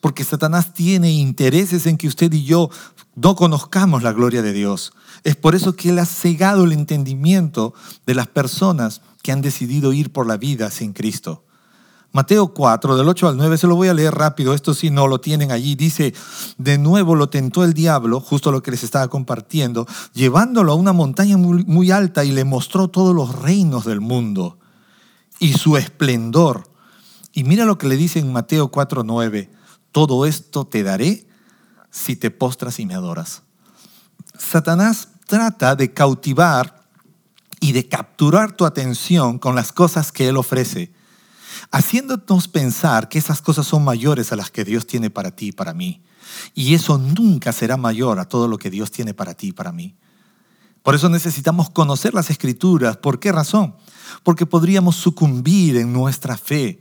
porque 0.00 0.24
Satanás 0.24 0.74
tiene 0.74 1.10
intereses 1.10 1.86
en 1.86 1.96
que 1.96 2.06
usted 2.06 2.30
y 2.32 2.44
yo 2.44 2.68
no 3.14 3.34
conozcamos 3.34 4.02
la 4.02 4.12
gloria 4.12 4.42
de 4.42 4.52
Dios. 4.52 4.92
Es 5.24 5.36
por 5.36 5.54
eso 5.54 5.74
que 5.74 5.88
Él 5.88 5.98
ha 5.98 6.04
cegado 6.04 6.64
el 6.64 6.72
entendimiento 6.72 7.72
de 8.04 8.14
las 8.14 8.28
personas 8.28 9.00
que 9.22 9.32
han 9.32 9.40
decidido 9.40 9.94
ir 9.94 10.12
por 10.12 10.26
la 10.26 10.36
vida 10.36 10.70
sin 10.70 10.92
Cristo. 10.92 11.45
Mateo 12.16 12.48
4, 12.48 12.96
del 12.96 13.06
8 13.06 13.28
al 13.28 13.36
9, 13.36 13.58
se 13.58 13.66
lo 13.66 13.76
voy 13.76 13.88
a 13.88 13.94
leer 13.94 14.14
rápido, 14.14 14.54
esto 14.54 14.72
sí 14.72 14.88
no 14.88 15.06
lo 15.06 15.20
tienen 15.20 15.52
allí. 15.52 15.74
Dice, 15.74 16.14
de 16.56 16.78
nuevo 16.78 17.14
lo 17.14 17.28
tentó 17.28 17.62
el 17.62 17.74
diablo, 17.74 18.20
justo 18.20 18.50
lo 18.50 18.62
que 18.62 18.70
les 18.70 18.84
estaba 18.84 19.08
compartiendo, 19.08 19.86
llevándolo 20.14 20.72
a 20.72 20.76
una 20.76 20.94
montaña 20.94 21.36
muy, 21.36 21.62
muy 21.64 21.90
alta 21.90 22.24
y 22.24 22.32
le 22.32 22.46
mostró 22.46 22.88
todos 22.88 23.14
los 23.14 23.42
reinos 23.42 23.84
del 23.84 24.00
mundo 24.00 24.58
y 25.40 25.52
su 25.52 25.76
esplendor. 25.76 26.70
Y 27.34 27.44
mira 27.44 27.66
lo 27.66 27.76
que 27.76 27.86
le 27.86 27.98
dice 27.98 28.18
en 28.18 28.32
Mateo 28.32 28.68
4, 28.68 29.04
9, 29.04 29.50
todo 29.92 30.24
esto 30.24 30.66
te 30.66 30.82
daré 30.82 31.28
si 31.90 32.16
te 32.16 32.30
postras 32.30 32.80
y 32.80 32.86
me 32.86 32.94
adoras. 32.94 33.42
Satanás 34.38 35.08
trata 35.26 35.76
de 35.76 35.92
cautivar 35.92 36.82
y 37.60 37.72
de 37.72 37.86
capturar 37.86 38.52
tu 38.52 38.64
atención 38.64 39.38
con 39.38 39.54
las 39.54 39.70
cosas 39.70 40.12
que 40.12 40.28
él 40.28 40.38
ofrece 40.38 40.95
haciéndonos 41.70 42.48
pensar 42.48 43.08
que 43.08 43.18
esas 43.18 43.40
cosas 43.40 43.66
son 43.66 43.84
mayores 43.84 44.32
a 44.32 44.36
las 44.36 44.50
que 44.50 44.64
Dios 44.64 44.86
tiene 44.86 45.10
para 45.10 45.30
ti 45.30 45.48
y 45.48 45.52
para 45.52 45.74
mí. 45.74 46.02
Y 46.54 46.74
eso 46.74 46.98
nunca 46.98 47.52
será 47.52 47.76
mayor 47.76 48.18
a 48.18 48.28
todo 48.28 48.48
lo 48.48 48.58
que 48.58 48.70
Dios 48.70 48.90
tiene 48.90 49.14
para 49.14 49.34
ti 49.34 49.48
y 49.48 49.52
para 49.52 49.72
mí. 49.72 49.96
Por 50.82 50.94
eso 50.94 51.08
necesitamos 51.08 51.70
conocer 51.70 52.14
las 52.14 52.30
escrituras. 52.30 52.96
¿Por 52.96 53.18
qué 53.18 53.32
razón? 53.32 53.74
Porque 54.22 54.46
podríamos 54.46 54.96
sucumbir 54.96 55.76
en 55.76 55.92
nuestra 55.92 56.36
fe. 56.36 56.80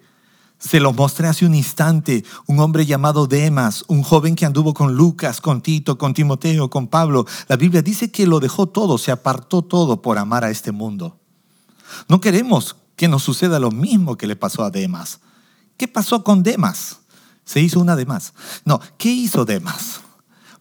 Se 0.59 0.79
lo 0.79 0.93
mostré 0.93 1.27
hace 1.27 1.45
un 1.45 1.55
instante, 1.55 2.23
un 2.45 2.59
hombre 2.59 2.85
llamado 2.85 3.27
Demas, 3.27 3.83
un 3.87 4.03
joven 4.03 4.35
que 4.35 4.45
anduvo 4.45 4.73
con 4.73 4.95
Lucas, 4.95 5.41
con 5.41 5.61
Tito, 5.61 5.97
con 5.97 6.13
Timoteo, 6.13 6.69
con 6.69 6.87
Pablo. 6.87 7.25
La 7.47 7.55
Biblia 7.55 7.81
dice 7.81 8.11
que 8.11 8.27
lo 8.27 8.39
dejó 8.39 8.67
todo, 8.67 8.97
se 8.97 9.11
apartó 9.11 9.63
todo 9.63 10.01
por 10.01 10.17
amar 10.17 10.43
a 10.43 10.51
este 10.51 10.71
mundo. 10.71 11.19
No 12.07 12.21
queremos 12.21 12.75
que 12.95 13.07
nos 13.07 13.23
suceda 13.23 13.59
lo 13.59 13.71
mismo 13.71 14.17
que 14.17 14.27
le 14.27 14.35
pasó 14.35 14.63
a 14.63 14.71
Demas. 14.71 15.19
¿Qué 15.77 15.87
pasó 15.87 16.23
con 16.23 16.43
Demas? 16.43 16.99
Se 17.43 17.59
hizo 17.59 17.79
una 17.79 17.95
Demas. 17.95 18.33
No, 18.63 18.79
¿qué 18.97 19.11
hizo 19.11 19.45
Demas? 19.45 20.01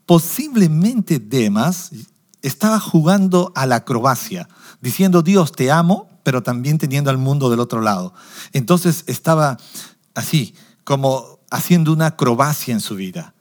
Posiblemente 0.06 1.18
Demas 1.18 1.90
estaba 2.42 2.78
jugando 2.78 3.52
a 3.54 3.66
la 3.66 3.76
acrobacia, 3.76 4.48
diciendo 4.80 5.22
Dios 5.22 5.52
te 5.52 5.70
amo, 5.70 6.08
pero 6.22 6.42
también 6.42 6.78
teniendo 6.78 7.10
al 7.10 7.18
mundo 7.18 7.48
del 7.48 7.60
otro 7.60 7.80
lado. 7.80 8.12
Entonces 8.52 9.04
estaba 9.06 9.56
así, 10.14 10.54
como 10.84 11.40
haciendo 11.50 11.92
una 11.92 12.06
acrobacia 12.06 12.72
en 12.72 12.80
su 12.80 12.96
vida. 12.96 13.34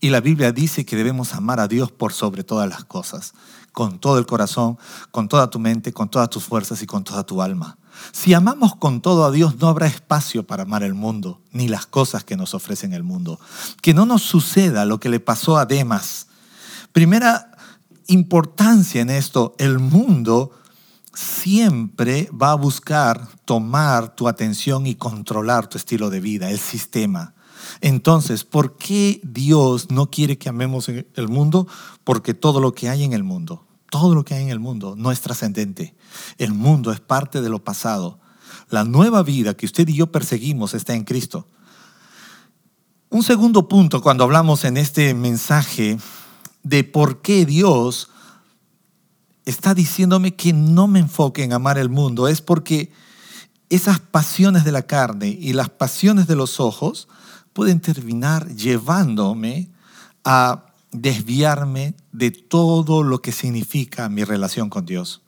Y 0.00 0.10
la 0.10 0.20
Biblia 0.20 0.52
dice 0.52 0.84
que 0.84 0.96
debemos 0.96 1.34
amar 1.34 1.60
a 1.60 1.66
Dios 1.66 1.90
por 1.90 2.12
sobre 2.12 2.44
todas 2.44 2.68
las 2.68 2.84
cosas, 2.84 3.32
con 3.72 3.98
todo 3.98 4.18
el 4.18 4.26
corazón, 4.26 4.78
con 5.10 5.28
toda 5.28 5.48
tu 5.50 5.58
mente, 5.58 5.92
con 5.92 6.10
todas 6.10 6.28
tus 6.28 6.44
fuerzas 6.44 6.82
y 6.82 6.86
con 6.86 7.02
toda 7.02 7.24
tu 7.24 7.40
alma. 7.40 7.78
Si 8.12 8.34
amamos 8.34 8.76
con 8.76 9.00
todo 9.00 9.24
a 9.24 9.30
Dios, 9.30 9.56
no 9.60 9.68
habrá 9.68 9.86
espacio 9.86 10.46
para 10.46 10.64
amar 10.64 10.82
el 10.82 10.94
mundo, 10.94 11.40
ni 11.52 11.68
las 11.68 11.86
cosas 11.86 12.24
que 12.24 12.36
nos 12.36 12.54
ofrecen 12.54 12.92
el 12.92 13.02
mundo. 13.02 13.38
Que 13.82 13.94
no 13.94 14.06
nos 14.06 14.22
suceda 14.22 14.84
lo 14.84 15.00
que 15.00 15.08
le 15.08 15.20
pasó 15.20 15.56
a 15.56 15.66
Demas. 15.66 16.28
Primera 16.92 17.50
importancia 18.06 19.00
en 19.00 19.10
esto, 19.10 19.54
el 19.58 19.78
mundo 19.78 20.52
siempre 21.14 22.28
va 22.30 22.52
a 22.52 22.56
buscar 22.56 23.28
tomar 23.44 24.14
tu 24.14 24.28
atención 24.28 24.86
y 24.86 24.94
controlar 24.94 25.68
tu 25.68 25.78
estilo 25.78 26.10
de 26.10 26.20
vida, 26.20 26.50
el 26.50 26.58
sistema. 26.58 27.34
Entonces, 27.80 28.44
¿por 28.44 28.76
qué 28.76 29.20
Dios 29.22 29.90
no 29.90 30.10
quiere 30.10 30.38
que 30.38 30.48
amemos 30.48 30.88
el 30.88 31.28
mundo? 31.28 31.66
Porque 32.02 32.34
todo 32.34 32.60
lo 32.60 32.74
que 32.74 32.88
hay 32.88 33.04
en 33.04 33.12
el 33.12 33.24
mundo, 33.24 33.63
todo 33.94 34.12
lo 34.12 34.24
que 34.24 34.34
hay 34.34 34.42
en 34.42 34.48
el 34.48 34.58
mundo 34.58 34.96
no 34.98 35.12
es 35.12 35.20
trascendente. 35.20 35.94
El 36.36 36.52
mundo 36.52 36.90
es 36.90 36.98
parte 36.98 37.40
de 37.40 37.48
lo 37.48 37.62
pasado. 37.62 38.18
La 38.68 38.82
nueva 38.82 39.22
vida 39.22 39.56
que 39.56 39.66
usted 39.66 39.86
y 39.86 39.94
yo 39.94 40.10
perseguimos 40.10 40.74
está 40.74 40.94
en 40.94 41.04
Cristo. 41.04 41.46
Un 43.08 43.22
segundo 43.22 43.68
punto 43.68 44.02
cuando 44.02 44.24
hablamos 44.24 44.64
en 44.64 44.78
este 44.78 45.14
mensaje 45.14 45.96
de 46.64 46.82
por 46.82 47.22
qué 47.22 47.46
Dios 47.46 48.10
está 49.44 49.74
diciéndome 49.74 50.34
que 50.34 50.52
no 50.52 50.88
me 50.88 50.98
enfoque 50.98 51.44
en 51.44 51.52
amar 51.52 51.78
el 51.78 51.88
mundo 51.88 52.26
es 52.26 52.40
porque 52.40 52.90
esas 53.70 54.00
pasiones 54.00 54.64
de 54.64 54.72
la 54.72 54.88
carne 54.88 55.28
y 55.28 55.52
las 55.52 55.68
pasiones 55.70 56.26
de 56.26 56.34
los 56.34 56.58
ojos 56.58 57.06
pueden 57.52 57.78
terminar 57.78 58.48
llevándome 58.56 59.70
a 60.24 60.73
desviarme 60.94 61.94
de 62.12 62.30
todo 62.30 63.02
lo 63.02 63.20
que 63.20 63.32
significa 63.32 64.08
mi 64.08 64.24
relación 64.24 64.70
con 64.70 64.86
Dios. 64.86 65.22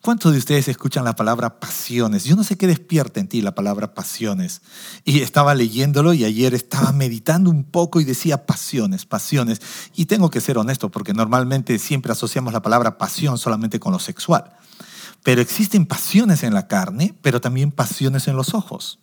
¿Cuántos 0.00 0.32
de 0.32 0.38
ustedes 0.38 0.68
escuchan 0.68 1.04
la 1.04 1.16
palabra 1.16 1.58
pasiones? 1.60 2.24
Yo 2.24 2.36
no 2.36 2.44
sé 2.44 2.56
qué 2.56 2.66
despierta 2.66 3.20
en 3.20 3.28
ti 3.28 3.40
la 3.40 3.54
palabra 3.54 3.94
pasiones. 3.94 4.62
Y 5.04 5.20
estaba 5.20 5.54
leyéndolo 5.54 6.12
y 6.12 6.24
ayer 6.24 6.54
estaba 6.54 6.92
meditando 6.92 7.50
un 7.50 7.64
poco 7.64 8.00
y 8.00 8.04
decía 8.04 8.46
pasiones, 8.46 9.06
pasiones. 9.06 9.60
Y 9.94 10.06
tengo 10.06 10.30
que 10.30 10.40
ser 10.40 10.56
honesto 10.56 10.90
porque 10.90 11.14
normalmente 11.14 11.78
siempre 11.78 12.12
asociamos 12.12 12.52
la 12.52 12.62
palabra 12.62 12.96
pasión 12.96 13.38
solamente 13.38 13.80
con 13.80 13.92
lo 13.92 13.98
sexual. 13.98 14.52
Pero 15.24 15.40
existen 15.40 15.84
pasiones 15.84 16.42
en 16.42 16.54
la 16.54 16.68
carne, 16.68 17.14
pero 17.20 17.40
también 17.40 17.72
pasiones 17.72 18.28
en 18.28 18.36
los 18.36 18.54
ojos. 18.54 19.00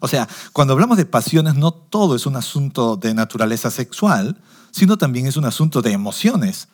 O 0.00 0.08
sea, 0.08 0.28
cuando 0.52 0.72
hablamos 0.72 0.96
de 0.96 1.06
pasiones, 1.06 1.54
no 1.54 1.72
todo 1.72 2.16
es 2.16 2.26
un 2.26 2.34
asunto 2.34 2.96
de 2.96 3.14
naturaleza 3.14 3.70
sexual, 3.70 4.36
sino 4.72 4.98
también 4.98 5.26
es 5.26 5.36
un 5.36 5.44
asunto 5.44 5.82
de 5.82 5.92
emociones, 5.92 6.68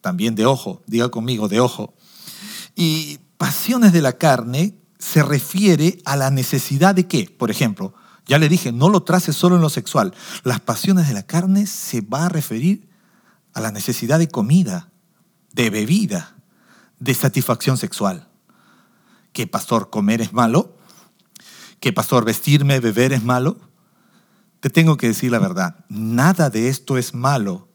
también 0.00 0.34
de 0.34 0.46
ojo, 0.46 0.82
diga 0.86 1.10
conmigo, 1.10 1.46
de 1.46 1.60
ojo. 1.60 1.94
Y 2.74 3.18
pasiones 3.36 3.92
de 3.92 4.02
la 4.02 4.14
carne 4.14 4.74
se 4.98 5.22
refiere 5.22 5.98
a 6.04 6.16
la 6.16 6.30
necesidad 6.30 6.94
de 6.94 7.06
qué, 7.06 7.32
por 7.38 7.50
ejemplo, 7.50 7.94
ya 8.26 8.38
le 8.38 8.48
dije, 8.48 8.72
no 8.72 8.88
lo 8.88 9.02
trace 9.02 9.32
solo 9.32 9.56
en 9.56 9.62
lo 9.62 9.68
sexual. 9.68 10.14
Las 10.44 10.60
pasiones 10.60 11.08
de 11.08 11.14
la 11.14 11.24
carne 11.24 11.66
se 11.66 12.00
va 12.00 12.26
a 12.26 12.28
referir 12.28 12.88
a 13.52 13.60
la 13.60 13.70
necesidad 13.70 14.18
de 14.18 14.28
comida, 14.28 14.90
de 15.52 15.70
bebida, 15.70 16.36
de 16.98 17.14
satisfacción 17.14 17.76
sexual. 17.76 18.28
¿Qué 19.32 19.46
pastor 19.46 19.90
comer 19.90 20.20
es 20.20 20.32
malo? 20.32 20.76
¿Qué 21.80 21.92
pastor 21.92 22.24
vestirme, 22.24 22.80
beber 22.80 23.12
es 23.12 23.24
malo? 23.24 23.58
Te 24.62 24.70
tengo 24.70 24.96
que 24.96 25.08
decir 25.08 25.32
la 25.32 25.40
verdad, 25.40 25.84
nada 25.88 26.48
de 26.48 26.68
esto 26.68 26.96
es 26.96 27.14
malo, 27.14 27.66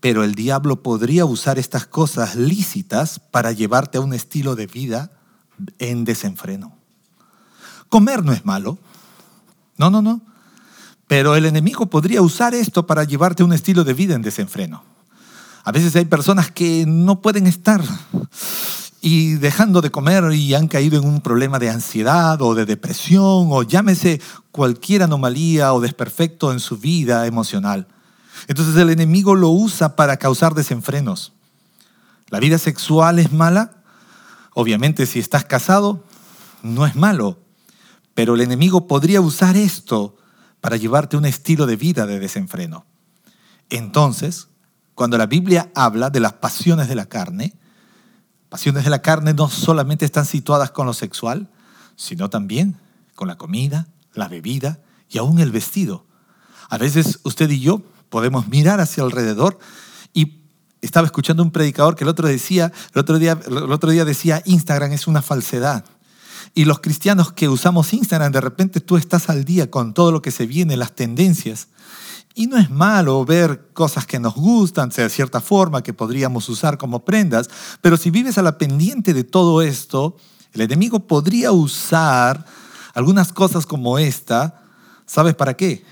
pero 0.00 0.22
el 0.22 0.36
diablo 0.36 0.80
podría 0.80 1.24
usar 1.24 1.58
estas 1.58 1.84
cosas 1.84 2.36
lícitas 2.36 3.18
para 3.18 3.50
llevarte 3.50 3.98
a 3.98 4.02
un 4.02 4.12
estilo 4.12 4.54
de 4.54 4.68
vida 4.68 5.10
en 5.80 6.04
desenfreno. 6.04 6.78
Comer 7.88 8.24
no 8.24 8.32
es 8.32 8.44
malo, 8.44 8.78
no, 9.76 9.90
no, 9.90 10.00
no, 10.00 10.22
pero 11.08 11.34
el 11.34 11.44
enemigo 11.44 11.86
podría 11.86 12.22
usar 12.22 12.54
esto 12.54 12.86
para 12.86 13.02
llevarte 13.02 13.42
a 13.42 13.46
un 13.46 13.52
estilo 13.52 13.82
de 13.82 13.94
vida 13.94 14.14
en 14.14 14.22
desenfreno. 14.22 14.84
A 15.64 15.72
veces 15.72 15.96
hay 15.96 16.04
personas 16.04 16.52
que 16.52 16.84
no 16.86 17.20
pueden 17.20 17.48
estar 17.48 17.82
y 19.04 19.34
dejando 19.34 19.80
de 19.80 19.90
comer 19.90 20.32
y 20.32 20.54
han 20.54 20.68
caído 20.68 20.96
en 20.96 21.06
un 21.06 21.20
problema 21.20 21.58
de 21.58 21.68
ansiedad 21.68 22.40
o 22.40 22.54
de 22.54 22.64
depresión 22.64 23.48
o 23.50 23.64
llámese 23.64 24.20
cualquier 24.52 25.02
anomalía 25.02 25.74
o 25.74 25.80
desperfecto 25.80 26.52
en 26.52 26.60
su 26.60 26.78
vida 26.78 27.26
emocional. 27.26 27.88
Entonces 28.46 28.76
el 28.76 28.90
enemigo 28.90 29.34
lo 29.34 29.48
usa 29.48 29.96
para 29.96 30.18
causar 30.18 30.54
desenfrenos. 30.54 31.32
¿La 32.28 32.38
vida 32.38 32.58
sexual 32.58 33.18
es 33.18 33.32
mala? 33.32 33.82
Obviamente 34.54 35.04
si 35.06 35.18
estás 35.18 35.44
casado, 35.44 36.04
no 36.62 36.86
es 36.86 36.94
malo, 36.94 37.40
pero 38.14 38.36
el 38.36 38.40
enemigo 38.40 38.86
podría 38.86 39.20
usar 39.20 39.56
esto 39.56 40.16
para 40.60 40.76
llevarte 40.76 41.16
un 41.16 41.24
estilo 41.24 41.66
de 41.66 41.74
vida 41.74 42.06
de 42.06 42.20
desenfreno. 42.20 42.86
Entonces, 43.68 44.46
cuando 44.94 45.18
la 45.18 45.26
Biblia 45.26 45.72
habla 45.74 46.08
de 46.08 46.20
las 46.20 46.34
pasiones 46.34 46.86
de 46.86 46.94
la 46.94 47.06
carne, 47.06 47.54
Pasiones 48.52 48.84
de 48.84 48.90
la 48.90 49.00
carne 49.00 49.32
no 49.32 49.48
solamente 49.48 50.04
están 50.04 50.26
situadas 50.26 50.70
con 50.72 50.84
lo 50.86 50.92
sexual, 50.92 51.48
sino 51.96 52.28
también 52.28 52.76
con 53.14 53.26
la 53.26 53.38
comida, 53.38 53.88
la 54.12 54.28
bebida 54.28 54.78
y 55.08 55.16
aún 55.16 55.38
el 55.38 55.50
vestido. 55.50 56.04
A 56.68 56.76
veces 56.76 57.20
usted 57.22 57.48
y 57.48 57.60
yo 57.60 57.80
podemos 58.10 58.48
mirar 58.48 58.78
hacia 58.78 59.04
alrededor 59.04 59.58
y 60.12 60.42
estaba 60.82 61.06
escuchando 61.06 61.42
un 61.42 61.50
predicador 61.50 61.96
que 61.96 62.04
el 62.04 62.08
otro, 62.08 62.28
decía, 62.28 62.70
el 62.92 63.00
otro, 63.00 63.18
día, 63.18 63.40
el 63.46 63.72
otro 63.72 63.90
día 63.90 64.04
decía, 64.04 64.42
Instagram 64.44 64.92
es 64.92 65.06
una 65.06 65.22
falsedad. 65.22 65.86
Y 66.54 66.64
los 66.64 66.80
cristianos 66.80 67.32
que 67.32 67.48
usamos 67.48 67.92
Instagram, 67.92 68.32
de 68.32 68.40
repente 68.40 68.80
tú 68.80 68.96
estás 68.96 69.28
al 69.28 69.44
día 69.44 69.70
con 69.70 69.94
todo 69.94 70.12
lo 70.12 70.22
que 70.22 70.30
se 70.30 70.46
viene, 70.46 70.76
las 70.76 70.94
tendencias. 70.94 71.68
Y 72.34 72.46
no 72.46 72.56
es 72.56 72.70
malo 72.70 73.24
ver 73.24 73.70
cosas 73.74 74.06
que 74.06 74.18
nos 74.18 74.34
gustan, 74.34 74.88
de 74.88 75.08
cierta 75.10 75.40
forma, 75.40 75.82
que 75.82 75.92
podríamos 75.92 76.48
usar 76.48 76.78
como 76.78 77.04
prendas, 77.04 77.50
pero 77.80 77.96
si 77.96 78.10
vives 78.10 78.38
a 78.38 78.42
la 78.42 78.56
pendiente 78.56 79.12
de 79.12 79.24
todo 79.24 79.60
esto, 79.60 80.16
el 80.52 80.62
enemigo 80.62 81.00
podría 81.06 81.52
usar 81.52 82.46
algunas 82.94 83.32
cosas 83.32 83.66
como 83.66 83.98
esta, 83.98 84.62
¿sabes 85.06 85.34
para 85.34 85.54
qué? 85.54 85.84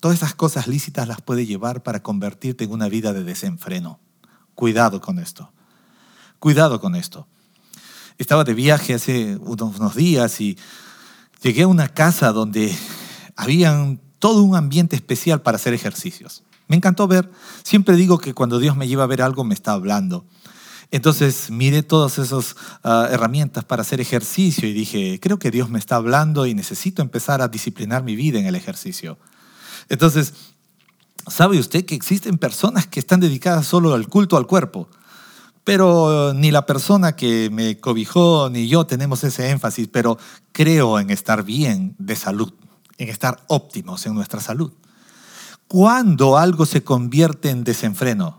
todas 0.00 0.18
esas 0.18 0.34
cosas 0.34 0.66
lícitas 0.66 1.08
las 1.08 1.20
puede 1.20 1.46
llevar 1.46 1.82
para 1.82 2.02
convertirte 2.02 2.64
en 2.64 2.72
una 2.72 2.88
vida 2.88 3.12
de 3.12 3.24
desenfreno. 3.24 4.00
Cuidado 4.54 5.00
con 5.00 5.18
esto. 5.18 5.52
Cuidado 6.38 6.80
con 6.80 6.94
esto. 6.94 7.26
Estaba 8.18 8.42
de 8.42 8.54
viaje 8.54 8.94
hace 8.94 9.36
unos 9.36 9.94
días 9.94 10.40
y 10.40 10.58
llegué 11.40 11.62
a 11.62 11.68
una 11.68 11.88
casa 11.88 12.32
donde 12.32 12.76
había 13.36 13.96
todo 14.18 14.42
un 14.42 14.56
ambiente 14.56 14.96
especial 14.96 15.40
para 15.40 15.54
hacer 15.54 15.72
ejercicios. 15.72 16.42
Me 16.66 16.76
encantó 16.76 17.06
ver, 17.06 17.30
siempre 17.62 17.94
digo 17.94 18.18
que 18.18 18.34
cuando 18.34 18.58
Dios 18.58 18.76
me 18.76 18.88
lleva 18.88 19.04
a 19.04 19.06
ver 19.06 19.22
algo 19.22 19.44
me 19.44 19.54
está 19.54 19.72
hablando. 19.72 20.26
Entonces 20.90 21.50
miré 21.50 21.82
todas 21.84 22.18
esas 22.18 22.56
ah, 22.82 23.08
herramientas 23.10 23.64
para 23.64 23.82
hacer 23.82 24.00
ejercicio 24.00 24.68
y 24.68 24.72
dije, 24.72 25.20
creo 25.20 25.38
que 25.38 25.50
Dios 25.52 25.70
me 25.70 25.78
está 25.78 25.96
hablando 25.96 26.46
y 26.46 26.54
necesito 26.54 27.02
empezar 27.02 27.40
a 27.40 27.48
disciplinar 27.48 28.02
mi 28.02 28.16
vida 28.16 28.40
en 28.40 28.46
el 28.46 28.56
ejercicio. 28.56 29.18
Entonces, 29.88 30.34
¿sabe 31.28 31.58
usted 31.58 31.84
que 31.84 31.94
existen 31.94 32.36
personas 32.36 32.86
que 32.86 33.00
están 33.00 33.20
dedicadas 33.20 33.66
solo 33.66 33.94
al 33.94 34.08
culto 34.08 34.36
al 34.36 34.46
cuerpo? 34.46 34.88
Pero 35.68 36.32
ni 36.32 36.50
la 36.50 36.64
persona 36.64 37.14
que 37.14 37.50
me 37.50 37.78
cobijó 37.78 38.48
ni 38.48 38.68
yo 38.68 38.86
tenemos 38.86 39.22
ese 39.22 39.50
énfasis, 39.50 39.86
pero 39.86 40.16
creo 40.50 40.98
en 40.98 41.10
estar 41.10 41.42
bien 41.42 41.94
de 41.98 42.16
salud, 42.16 42.54
en 42.96 43.10
estar 43.10 43.44
óptimos 43.48 44.06
en 44.06 44.14
nuestra 44.14 44.40
salud. 44.40 44.72
¿Cuándo 45.66 46.38
algo 46.38 46.64
se 46.64 46.82
convierte 46.82 47.50
en 47.50 47.64
desenfreno? 47.64 48.38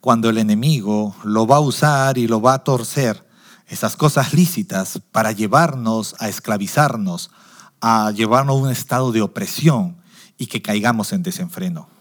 Cuando 0.00 0.28
el 0.28 0.38
enemigo 0.38 1.14
lo 1.22 1.46
va 1.46 1.58
a 1.58 1.60
usar 1.60 2.18
y 2.18 2.26
lo 2.26 2.40
va 2.40 2.54
a 2.54 2.64
torcer, 2.64 3.24
esas 3.68 3.94
cosas 3.94 4.34
lícitas, 4.34 5.00
para 5.12 5.30
llevarnos 5.30 6.16
a 6.18 6.28
esclavizarnos, 6.28 7.30
a 7.80 8.10
llevarnos 8.10 8.56
a 8.56 8.58
un 8.58 8.70
estado 8.70 9.12
de 9.12 9.22
opresión 9.22 9.98
y 10.36 10.46
que 10.46 10.62
caigamos 10.62 11.12
en 11.12 11.22
desenfreno. 11.22 11.99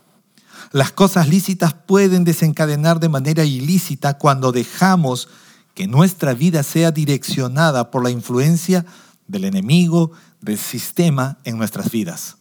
Las 0.71 0.91
cosas 0.91 1.27
lícitas 1.27 1.73
pueden 1.73 2.23
desencadenar 2.23 2.99
de 2.99 3.09
manera 3.09 3.43
ilícita 3.43 4.17
cuando 4.17 4.51
dejamos 4.51 5.27
que 5.73 5.87
nuestra 5.87 6.33
vida 6.33 6.61
sea 6.63 6.91
direccionada 6.91 7.89
por 7.89 8.03
la 8.03 8.11
influencia 8.11 8.85
del 9.27 9.45
enemigo, 9.45 10.11
del 10.41 10.57
sistema 10.57 11.37
en 11.43 11.57
nuestras 11.57 11.89
vidas. 11.89 12.37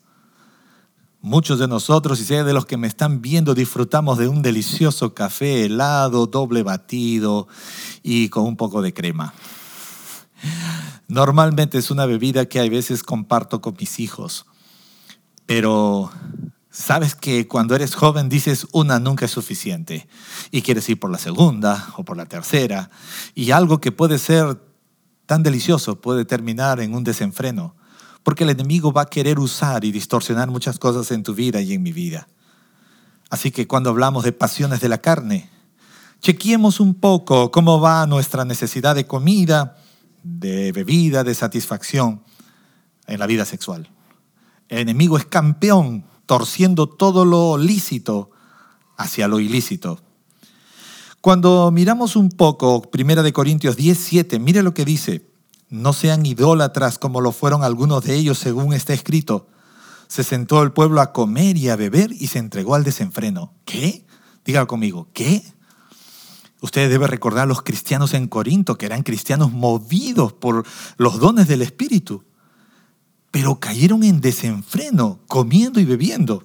Muchos 1.20 1.58
de 1.58 1.66
nosotros, 1.66 2.20
y 2.20 2.24
sé 2.24 2.44
de 2.44 2.52
los 2.52 2.66
que 2.66 2.76
me 2.76 2.86
están 2.86 3.22
viendo, 3.22 3.54
disfrutamos 3.54 4.18
de 4.18 4.28
un 4.28 4.40
delicioso 4.42 5.14
café 5.14 5.64
helado, 5.64 6.26
doble 6.26 6.62
batido 6.62 7.48
y 8.02 8.28
con 8.28 8.44
un 8.44 8.56
poco 8.56 8.82
de 8.82 8.94
crema. 8.94 9.34
Normalmente 11.08 11.78
es 11.78 11.90
una 11.90 12.06
bebida 12.06 12.46
que 12.46 12.60
a 12.60 12.68
veces 12.68 13.02
comparto 13.02 13.60
con 13.60 13.74
mis 13.78 13.98
hijos, 13.98 14.46
pero 15.46 16.10
Sabes 16.78 17.16
que 17.16 17.48
cuando 17.48 17.74
eres 17.74 17.96
joven 17.96 18.28
dices 18.28 18.68
una 18.70 19.00
nunca 19.00 19.24
es 19.24 19.32
suficiente 19.32 20.06
y 20.52 20.62
quieres 20.62 20.88
ir 20.88 21.00
por 21.00 21.10
la 21.10 21.18
segunda 21.18 21.88
o 21.96 22.04
por 22.04 22.16
la 22.16 22.26
tercera 22.26 22.88
y 23.34 23.50
algo 23.50 23.80
que 23.80 23.90
puede 23.90 24.16
ser 24.16 24.62
tan 25.26 25.42
delicioso 25.42 26.00
puede 26.00 26.24
terminar 26.24 26.78
en 26.78 26.94
un 26.94 27.02
desenfreno 27.02 27.74
porque 28.22 28.44
el 28.44 28.50
enemigo 28.50 28.92
va 28.92 29.02
a 29.02 29.06
querer 29.06 29.40
usar 29.40 29.84
y 29.84 29.90
distorsionar 29.90 30.50
muchas 30.50 30.78
cosas 30.78 31.10
en 31.10 31.24
tu 31.24 31.34
vida 31.34 31.60
y 31.60 31.72
en 31.74 31.82
mi 31.82 31.90
vida. 31.90 32.28
Así 33.28 33.50
que 33.50 33.66
cuando 33.66 33.90
hablamos 33.90 34.22
de 34.22 34.30
pasiones 34.30 34.80
de 34.80 34.88
la 34.88 34.98
carne, 34.98 35.50
chequeemos 36.20 36.78
un 36.78 36.94
poco 36.94 37.50
cómo 37.50 37.80
va 37.80 38.06
nuestra 38.06 38.44
necesidad 38.44 38.94
de 38.94 39.04
comida, 39.04 39.78
de 40.22 40.70
bebida, 40.70 41.24
de 41.24 41.34
satisfacción 41.34 42.22
en 43.08 43.18
la 43.18 43.26
vida 43.26 43.44
sexual. 43.44 43.90
El 44.68 44.78
enemigo 44.78 45.18
es 45.18 45.26
campeón 45.26 46.04
torciendo 46.28 46.86
todo 46.86 47.24
lo 47.24 47.56
lícito 47.56 48.30
hacia 48.98 49.28
lo 49.28 49.40
ilícito. 49.40 49.98
Cuando 51.22 51.70
miramos 51.70 52.16
un 52.16 52.28
poco 52.28 52.82
Primera 52.82 53.22
de 53.22 53.32
Corintios 53.32 53.76
17, 53.76 54.38
mire 54.38 54.62
lo 54.62 54.74
que 54.74 54.84
dice, 54.84 55.26
no 55.70 55.94
sean 55.94 56.26
idólatras 56.26 56.98
como 56.98 57.22
lo 57.22 57.32
fueron 57.32 57.64
algunos 57.64 58.04
de 58.04 58.14
ellos 58.14 58.38
según 58.38 58.74
está 58.74 58.92
escrito. 58.92 59.48
Se 60.06 60.22
sentó 60.22 60.62
el 60.62 60.72
pueblo 60.72 61.00
a 61.00 61.14
comer 61.14 61.56
y 61.56 61.70
a 61.70 61.76
beber 61.76 62.12
y 62.12 62.26
se 62.26 62.38
entregó 62.38 62.74
al 62.74 62.84
desenfreno. 62.84 63.54
¿Qué? 63.64 64.04
Dígalo 64.44 64.66
conmigo, 64.66 65.08
¿qué? 65.14 65.42
Usted 66.60 66.90
debe 66.90 67.06
recordar 67.06 67.44
a 67.44 67.46
los 67.46 67.62
cristianos 67.62 68.12
en 68.12 68.28
Corinto, 68.28 68.76
que 68.76 68.84
eran 68.84 69.02
cristianos 69.02 69.50
movidos 69.50 70.34
por 70.34 70.66
los 70.98 71.20
dones 71.20 71.48
del 71.48 71.62
Espíritu 71.62 72.27
pero 73.30 73.60
cayeron 73.60 74.04
en 74.04 74.20
desenfreno, 74.20 75.20
comiendo 75.26 75.80
y 75.80 75.84
bebiendo. 75.84 76.42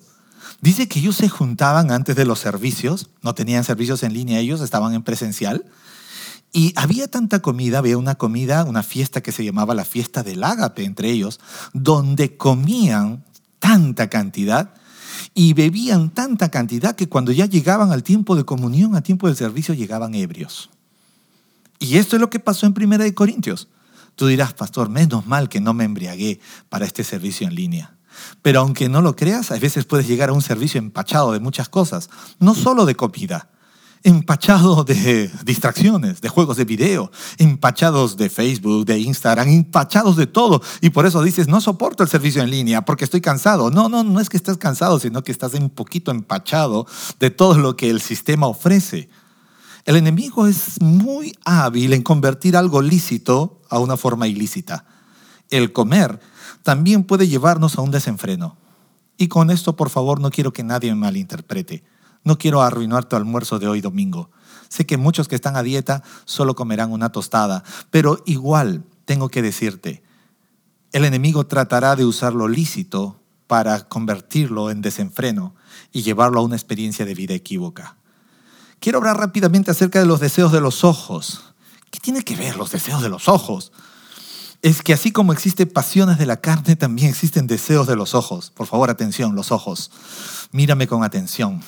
Dice 0.62 0.88
que 0.88 1.00
ellos 1.00 1.18
se 1.18 1.30
juntaban 1.30 1.92
antes 1.92 2.16
de 2.16 2.26
los 2.26 2.40
servicios, 2.40 3.10
no 3.22 3.36
tenían 3.36 3.64
servicios 3.64 4.04
en 4.04 4.14
línea 4.14 4.40
ellos, 4.40 4.62
estaban 4.62 4.94
en 4.94 5.04
presencial, 5.04 5.66
y 6.54 6.72
había 6.76 7.08
tanta 7.08 7.42
comida, 7.42 7.80
había 7.80 7.98
una 7.98 8.16
comida, 8.16 8.64
una 8.64 8.84
fiesta 8.84 9.22
que 9.22 9.32
se 9.32 9.44
llamaba 9.44 9.74
la 9.74 9.86
fiesta 9.86 10.22
del 10.22 10.44
ágape 10.44 10.86
entre 10.86 11.10
ellos, 11.10 11.40
donde 11.74 12.38
comían 12.38 13.26
tanta 13.60 14.10
cantidad 14.10 14.74
y 15.34 15.54
bebían 15.54 16.12
tanta 16.12 16.50
cantidad 16.50 16.96
que 16.96 17.10
cuando 17.10 17.32
ya 17.32 17.48
llegaban 17.48 17.92
al 17.92 18.04
tiempo 18.04 18.36
de 18.36 18.46
comunión, 18.46 18.96
al 18.96 19.04
tiempo 19.04 19.28
del 19.28 19.36
servicio, 19.36 19.74
llegaban 19.74 20.14
ebrios. 20.14 20.70
Y 21.80 21.98
esto 21.98 22.16
es 22.16 22.22
lo 22.22 22.30
que 22.30 22.40
pasó 22.40 22.66
en 22.66 22.74
Primera 22.74 23.04
de 23.04 23.14
Corintios. 23.14 23.68
Tú 24.16 24.28
dirás, 24.28 24.54
pastor, 24.54 24.90
menos 24.90 25.26
mal 25.26 25.50
que 25.50 25.62
no 25.62 25.74
me 25.74 25.84
embriagué 25.84 26.40
para 26.70 26.86
este 26.86 27.04
servicio 27.04 27.48
en 27.48 27.56
línea. 27.56 27.98
Pero 28.42 28.60
aunque 28.60 28.90
no 28.90 29.02
lo 29.02 29.16
creas, 29.16 29.52
a 29.52 29.58
veces 29.58 29.86
puedes 29.86 30.08
llegar 30.08 30.30
a 30.30 30.34
un 30.34 30.42
servicio 30.42 30.78
empachado 30.78 31.32
de 31.32 31.40
muchas 31.40 31.70
cosas, 31.70 32.10
no 32.40 32.54
solo 32.54 32.86
de 32.86 32.96
comida, 32.96 33.50
empachado 34.04 34.84
de 34.84 35.32
distracciones, 35.46 36.22
de 36.22 36.30
juegos 36.30 36.58
de 36.58 36.66
video, 36.66 37.12
empachados 37.38 38.18
de 38.18 38.30
Facebook, 38.30 38.86
de 38.86 39.00
Instagram, 39.00 39.48
empachados 39.48 40.18
de 40.18 40.28
todo. 40.28 40.62
Y 40.82 40.90
por 40.90 41.06
eso 41.06 41.24
dices, 41.24 41.48
no 41.48 41.62
soporto 41.62 42.04
el 42.04 42.10
servicio 42.10 42.44
en 42.44 42.52
línea 42.52 42.84
porque 42.84 43.06
estoy 43.06 43.22
cansado. 43.22 43.72
No, 43.72 43.90
no, 43.90 44.04
no 44.04 44.20
es 44.20 44.30
que 44.30 44.38
estés 44.38 44.58
cansado, 44.58 45.00
sino 45.00 45.24
que 45.24 45.32
estás 45.32 45.54
un 45.54 45.70
poquito 45.70 46.12
empachado 46.12 46.86
de 47.20 47.32
todo 47.32 47.58
lo 47.58 47.76
que 47.76 47.90
el 47.90 48.02
sistema 48.02 48.48
ofrece. 48.48 49.10
El 49.86 49.98
enemigo 49.98 50.48
es 50.48 50.82
muy 50.82 51.34
hábil 51.44 51.92
en 51.92 52.04
convertir 52.04 52.56
algo 52.56 52.82
lícito 52.82 53.62
a 53.70 53.80
una 53.80 53.98
forma 53.98 54.28
ilícita. 54.28 54.86
El 55.50 55.74
comer 55.74 56.22
también 56.64 57.04
puede 57.04 57.28
llevarnos 57.28 57.78
a 57.78 57.82
un 57.82 57.92
desenfreno. 57.92 58.58
Y 59.18 59.28
con 59.28 59.52
esto, 59.52 59.76
por 59.76 59.90
favor, 59.90 60.22
no 60.22 60.32
quiero 60.32 60.54
que 60.54 60.64
nadie 60.64 60.92
me 60.92 61.02
malinterprete. 61.02 61.84
No 62.24 62.38
quiero 62.38 62.62
arruinar 62.62 63.04
tu 63.06 63.18
almuerzo 63.18 63.60
de 63.60 63.68
hoy 63.68 63.82
domingo. 63.82 64.32
Sé 64.70 64.86
que 64.86 64.98
muchos 64.98 65.28
que 65.28 65.36
están 65.36 65.58
a 65.58 65.64
dieta 65.64 66.02
solo 66.24 66.56
comerán 66.56 66.92
una 66.92 67.12
tostada, 67.12 67.64
pero 67.92 68.24
igual 68.26 68.86
tengo 69.04 69.28
que 69.28 69.42
decirte, 69.42 70.02
el 70.94 71.04
enemigo 71.04 71.46
tratará 71.46 71.98
de 71.98 72.06
usar 72.06 72.34
lo 72.34 72.48
lícito 72.48 73.20
para 73.48 73.88
convertirlo 73.90 74.72
en 74.72 74.82
desenfreno 74.82 75.56
y 75.92 76.04
llevarlo 76.04 76.40
a 76.40 76.44
una 76.44 76.56
experiencia 76.56 77.06
de 77.06 77.14
vida 77.14 77.34
equívoca. 77.34 77.98
Quiero 78.84 78.98
hablar 78.98 79.16
rápidamente 79.16 79.72
acerca 79.72 80.00
de 80.00 80.06
los 80.06 80.20
deseos 80.20 80.52
de 80.52 80.60
los 80.60 80.84
ojos. 80.84 81.42
¿Qué 81.90 82.02
tiene 82.02 82.22
que 82.22 82.36
ver 82.36 82.58
los 82.58 82.70
deseos 82.70 83.02
de 83.02 83.08
los 83.08 83.30
ojos? 83.30 83.72
Es 84.62 84.82
que 84.82 84.92
así 84.92 85.14
como 85.14 85.32
existen 85.32 85.70
pasiones 85.70 86.18
de 86.18 86.26
la 86.26 86.42
carne, 86.42 86.76
también 86.76 87.08
existen 87.08 87.48
deseos 87.48 87.88
de 87.88 87.96
los 87.96 88.14
ojos. 88.14 88.52
Por 88.52 88.68
favor, 88.68 88.90
atención, 88.90 89.36
los 89.36 89.54
ojos. 89.54 89.90
Mírame 90.52 90.88
con 90.88 91.06
atención. 91.06 91.64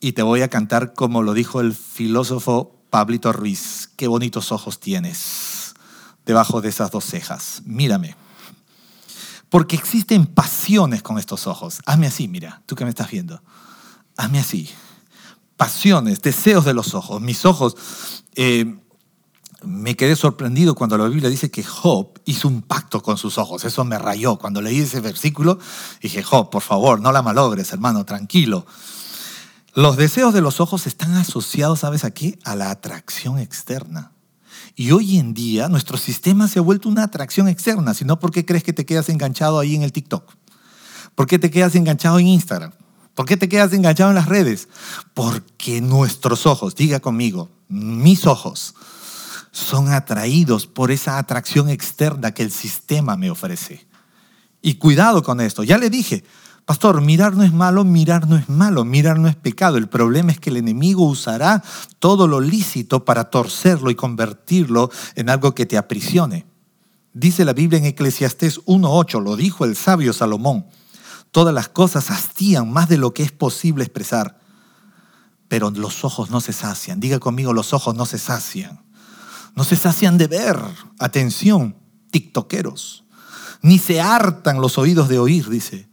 Y 0.00 0.12
te 0.12 0.20
voy 0.20 0.42
a 0.42 0.48
cantar 0.48 0.92
como 0.92 1.22
lo 1.22 1.32
dijo 1.32 1.62
el 1.62 1.74
filósofo 1.74 2.76
Pablito 2.90 3.32
Ruiz. 3.32 3.88
Qué 3.96 4.06
bonitos 4.06 4.52
ojos 4.52 4.80
tienes 4.80 5.72
debajo 6.26 6.60
de 6.60 6.68
esas 6.68 6.90
dos 6.90 7.06
cejas. 7.06 7.62
Mírame. 7.64 8.16
Porque 9.48 9.76
existen 9.76 10.26
pasiones 10.26 11.02
con 11.02 11.18
estos 11.18 11.46
ojos. 11.46 11.80
Hazme 11.86 12.08
así, 12.08 12.28
mira, 12.28 12.60
tú 12.66 12.74
que 12.74 12.84
me 12.84 12.90
estás 12.90 13.10
viendo. 13.10 13.42
Hazme 14.18 14.40
así 14.40 14.68
pasiones, 15.62 16.20
deseos 16.20 16.64
de 16.64 16.74
los 16.74 16.92
ojos. 16.92 17.20
Mis 17.22 17.46
ojos, 17.46 17.76
eh, 18.34 18.80
me 19.62 19.94
quedé 19.94 20.16
sorprendido 20.16 20.74
cuando 20.74 20.98
la 20.98 21.06
Biblia 21.06 21.30
dice 21.30 21.52
que 21.52 21.62
Job 21.62 22.20
hizo 22.24 22.48
un 22.48 22.62
pacto 22.62 23.00
con 23.00 23.16
sus 23.16 23.38
ojos. 23.38 23.64
Eso 23.64 23.84
me 23.84 23.96
rayó. 23.96 24.38
Cuando 24.38 24.60
leí 24.60 24.80
ese 24.80 24.98
versículo, 24.98 25.60
dije, 26.00 26.24
Job, 26.24 26.50
por 26.50 26.62
favor, 26.62 27.00
no 27.00 27.12
la 27.12 27.22
malogres, 27.22 27.72
hermano, 27.72 28.04
tranquilo. 28.04 28.66
Los 29.72 29.96
deseos 29.96 30.34
de 30.34 30.40
los 30.40 30.58
ojos 30.58 30.88
están 30.88 31.14
asociados, 31.14 31.78
¿sabes 31.78 32.02
a 32.02 32.10
qué? 32.10 32.40
A 32.42 32.56
la 32.56 32.72
atracción 32.72 33.38
externa. 33.38 34.10
Y 34.74 34.90
hoy 34.90 35.16
en 35.18 35.32
día 35.32 35.68
nuestro 35.68 35.96
sistema 35.96 36.48
se 36.48 36.58
ha 36.58 36.62
vuelto 36.62 36.88
una 36.88 37.04
atracción 37.04 37.46
externa, 37.46 37.94
sino 37.94 38.18
porque 38.18 38.44
crees 38.44 38.64
que 38.64 38.72
te 38.72 38.84
quedas 38.84 39.08
enganchado 39.10 39.60
ahí 39.60 39.76
en 39.76 39.84
el 39.84 39.92
TikTok. 39.92 40.28
¿Por 41.14 41.28
qué 41.28 41.38
te 41.38 41.52
quedas 41.52 41.76
enganchado 41.76 42.18
en 42.18 42.26
Instagram? 42.26 42.72
¿Por 43.14 43.26
qué 43.26 43.36
te 43.36 43.48
quedas 43.48 43.72
enganchado 43.72 44.10
en 44.10 44.16
las 44.16 44.28
redes? 44.28 44.68
Porque 45.14 45.80
nuestros 45.80 46.46
ojos, 46.46 46.74
diga 46.74 47.00
conmigo, 47.00 47.50
mis 47.68 48.26
ojos, 48.26 48.74
son 49.50 49.88
atraídos 49.88 50.66
por 50.66 50.90
esa 50.90 51.18
atracción 51.18 51.68
externa 51.68 52.32
que 52.32 52.42
el 52.42 52.50
sistema 52.50 53.16
me 53.16 53.30
ofrece. 53.30 53.86
Y 54.62 54.74
cuidado 54.74 55.22
con 55.22 55.40
esto, 55.40 55.62
ya 55.62 55.76
le 55.76 55.90
dije, 55.90 56.24
Pastor, 56.64 57.00
mirar 57.00 57.34
no 57.34 57.42
es 57.42 57.52
malo, 57.52 57.84
mirar 57.84 58.28
no 58.28 58.36
es 58.36 58.48
malo, 58.48 58.84
mirar 58.84 59.18
no 59.18 59.28
es 59.28 59.34
pecado. 59.34 59.78
El 59.78 59.88
problema 59.88 60.30
es 60.30 60.38
que 60.38 60.50
el 60.50 60.56
enemigo 60.56 61.04
usará 61.04 61.62
todo 61.98 62.28
lo 62.28 62.40
lícito 62.40 63.04
para 63.04 63.30
torcerlo 63.30 63.90
y 63.90 63.96
convertirlo 63.96 64.90
en 65.16 65.28
algo 65.28 65.54
que 65.54 65.66
te 65.66 65.76
aprisione. 65.76 66.46
Dice 67.12 67.44
la 67.44 67.52
Biblia 67.52 67.78
en 67.78 67.86
Eclesiastés 67.86 68.60
1.8, 68.64 69.22
lo 69.22 69.36
dijo 69.36 69.64
el 69.64 69.76
sabio 69.76 70.12
Salomón, 70.12 70.64
todas 71.32 71.52
las 71.52 71.68
cosas 71.68 72.10
hastían 72.12 72.72
más 72.72 72.88
de 72.88 72.98
lo 72.98 73.12
que 73.12 73.24
es 73.24 73.32
posible 73.32 73.82
expresar, 73.82 74.38
pero 75.48 75.70
los 75.70 76.04
ojos 76.04 76.30
no 76.30 76.40
se 76.40 76.52
sacian. 76.52 77.00
Diga 77.00 77.18
conmigo, 77.18 77.52
los 77.52 77.72
ojos 77.72 77.96
no 77.96 78.06
se 78.06 78.18
sacian. 78.18 78.80
No 79.56 79.64
se 79.64 79.76
sacian 79.76 80.16
de 80.16 80.28
ver. 80.28 80.56
Atención, 81.00 81.76
tiktokeros. 82.10 83.04
Ni 83.60 83.78
se 83.80 84.00
hartan 84.00 84.60
los 84.60 84.78
oídos 84.78 85.08
de 85.08 85.18
oír, 85.18 85.48
dice 85.48 85.92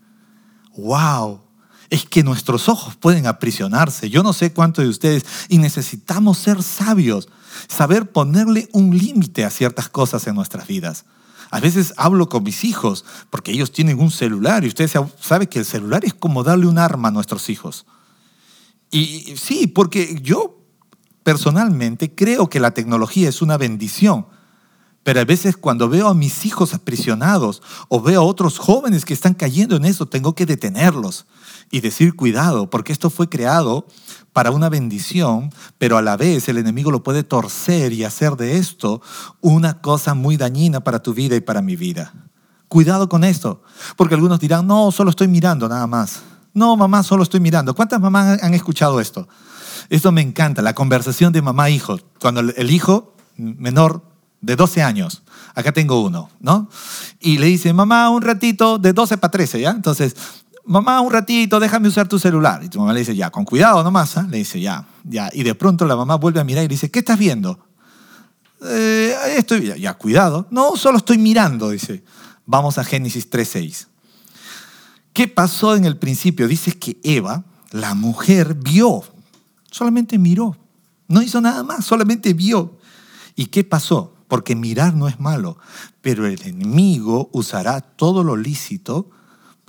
wow, 0.79 1.41
es 1.89 2.05
que 2.05 2.23
nuestros 2.23 2.69
ojos 2.69 2.95
pueden 2.95 3.27
aprisionarse. 3.27 4.09
Yo 4.09 4.23
no 4.23 4.33
sé 4.33 4.53
cuántos 4.53 4.83
de 4.83 4.89
ustedes, 4.89 5.25
y 5.49 5.57
necesitamos 5.57 6.37
ser 6.37 6.61
sabios, 6.63 7.29
saber 7.67 8.11
ponerle 8.11 8.69
un 8.73 8.97
límite 8.97 9.43
a 9.43 9.49
ciertas 9.49 9.89
cosas 9.89 10.25
en 10.27 10.35
nuestras 10.35 10.67
vidas. 10.67 11.05
A 11.51 11.59
veces 11.59 11.93
hablo 11.97 12.29
con 12.29 12.43
mis 12.43 12.63
hijos 12.63 13.05
porque 13.29 13.51
ellos 13.51 13.71
tienen 13.71 13.99
un 13.99 14.11
celular 14.11 14.63
y 14.63 14.67
ustedes 14.67 14.93
saben 15.19 15.47
que 15.47 15.59
el 15.59 15.65
celular 15.65 16.05
es 16.05 16.13
como 16.13 16.43
darle 16.43 16.67
un 16.67 16.77
arma 16.77 17.07
a 17.07 17.11
nuestros 17.11 17.49
hijos. 17.49 17.85
Y 18.91 19.35
sí, 19.37 19.67
porque 19.67 20.19
yo 20.21 20.63
personalmente 21.23 22.13
creo 22.13 22.49
que 22.49 22.59
la 22.59 22.71
tecnología 22.71 23.29
es 23.29 23.41
una 23.41 23.57
bendición 23.57 24.25
pero 25.03 25.21
a 25.21 25.25
veces 25.25 25.57
cuando 25.57 25.89
veo 25.89 26.07
a 26.07 26.13
mis 26.13 26.45
hijos 26.45 26.73
aprisionados 26.73 27.61
o 27.87 28.01
veo 28.01 28.21
a 28.21 28.25
otros 28.25 28.59
jóvenes 28.59 29.05
que 29.05 29.13
están 29.13 29.33
cayendo 29.33 29.75
en 29.75 29.85
eso, 29.85 30.07
tengo 30.07 30.35
que 30.35 30.45
detenerlos 30.45 31.25
y 31.71 31.81
decir 31.81 32.15
cuidado, 32.15 32.69
porque 32.69 32.91
esto 32.91 33.09
fue 33.09 33.29
creado 33.29 33.87
para 34.33 34.51
una 34.51 34.69
bendición, 34.69 35.51
pero 35.77 35.97
a 35.97 36.01
la 36.01 36.17
vez 36.17 36.49
el 36.49 36.57
enemigo 36.57 36.91
lo 36.91 37.03
puede 37.03 37.23
torcer 37.23 37.93
y 37.93 38.03
hacer 38.03 38.35
de 38.35 38.57
esto 38.57 39.01
una 39.41 39.81
cosa 39.81 40.13
muy 40.13 40.37
dañina 40.37 40.79
para 40.81 41.01
tu 41.01 41.13
vida 41.13 41.35
y 41.35 41.41
para 41.41 41.61
mi 41.61 41.75
vida. 41.75 42.13
Cuidado 42.67 43.09
con 43.09 43.23
esto, 43.23 43.63
porque 43.95 44.15
algunos 44.15 44.39
dirán, 44.39 44.67
no, 44.67 44.91
solo 44.91 45.09
estoy 45.09 45.27
mirando 45.27 45.67
nada 45.67 45.87
más. 45.87 46.21
No, 46.53 46.75
mamá, 46.75 47.03
solo 47.03 47.23
estoy 47.23 47.39
mirando. 47.39 47.75
¿Cuántas 47.75 47.99
mamás 47.99 48.41
han 48.43 48.53
escuchado 48.53 48.99
esto? 48.99 49.27
Esto 49.89 50.11
me 50.11 50.21
encanta, 50.21 50.61
la 50.61 50.75
conversación 50.75 51.33
de 51.33 51.41
mamá-hijo. 51.41 51.99
Cuando 52.19 52.41
el 52.41 52.71
hijo 52.71 53.13
menor 53.39 54.03
de 54.41 54.55
12 54.55 54.83
años. 54.83 55.23
Acá 55.55 55.71
tengo 55.71 56.01
uno, 56.01 56.29
¿no? 56.39 56.69
Y 57.19 57.37
le 57.37 57.47
dice, 57.47 57.73
mamá, 57.73 58.09
un 58.09 58.21
ratito, 58.21 58.77
de 58.77 58.93
12 58.93 59.17
para 59.17 59.31
13, 59.31 59.61
¿ya? 59.61 59.71
Entonces, 59.71 60.15
mamá, 60.69 61.01
un 61.01 61.11
ratito, 61.11 61.59
déjame 61.59 61.87
usar 61.87 62.07
tu 62.07 62.19
celular. 62.19 62.63
Y 62.63 62.69
tu 62.69 62.79
mamá 62.79 62.93
le 62.93 62.99
dice, 62.99 63.15
ya, 63.15 63.29
con 63.29 63.43
cuidado 63.43 63.83
nomás, 63.83 64.17
¿ah? 64.17 64.27
Le 64.29 64.37
dice, 64.37 64.61
ya, 64.61 64.85
ya. 65.03 65.29
Y 65.33 65.43
de 65.43 65.55
pronto 65.55 65.85
la 65.85 65.95
mamá 65.95 66.15
vuelve 66.15 66.39
a 66.39 66.43
mirar 66.43 66.63
y 66.63 66.67
le 66.67 66.75
dice, 66.75 66.89
¿qué 66.89 66.99
estás 66.99 67.19
viendo? 67.19 67.59
Eh, 68.63 69.15
estoy, 69.37 69.65
ya, 69.65 69.75
ya, 69.75 69.95
cuidado. 69.95 70.47
No, 70.51 70.77
solo 70.77 70.99
estoy 70.99 71.17
mirando, 71.17 71.71
dice. 71.71 72.03
Vamos 72.45 72.77
a 72.77 72.83
Génesis 72.83 73.29
3.6. 73.29 73.87
¿Qué 75.11 75.27
pasó 75.27 75.75
en 75.75 75.85
el 75.85 75.97
principio? 75.97 76.47
Dice 76.47 76.71
que 76.71 76.99
Eva, 77.03 77.43
la 77.71 77.95
mujer, 77.95 78.53
vio, 78.53 79.03
solamente 79.71 80.17
miró. 80.17 80.55
No 81.07 81.21
hizo 81.21 81.41
nada 81.41 81.63
más, 81.63 81.83
solamente 81.83 82.33
vio. 82.33 82.77
¿Y 83.35 83.47
qué 83.47 83.63
pasó? 83.63 84.13
porque 84.29 84.55
mirar 84.55 84.93
no 84.93 85.07
es 85.07 85.19
malo, 85.19 85.57
pero 86.01 86.27
el 86.27 86.39
enemigo 86.43 87.29
usará 87.33 87.81
todo 87.81 88.23
lo 88.23 88.37
lícito 88.37 89.09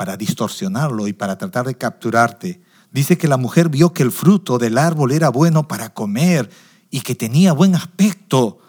para 0.00 0.16
distorsionarlo 0.16 1.08
y 1.08 1.12
para 1.12 1.36
tratar 1.36 1.66
de 1.66 1.74
capturarte. 1.74 2.62
Dice 2.90 3.18
que 3.18 3.28
la 3.28 3.36
mujer 3.36 3.68
vio 3.68 3.92
que 3.92 4.02
el 4.02 4.12
fruto 4.12 4.56
del 4.56 4.78
árbol 4.78 5.12
era 5.12 5.28
bueno 5.28 5.68
para 5.68 5.92
comer 5.92 6.48
y 6.88 7.02
que 7.02 7.14
tenía 7.14 7.52
buen 7.52 7.74
aspecto 7.74 8.60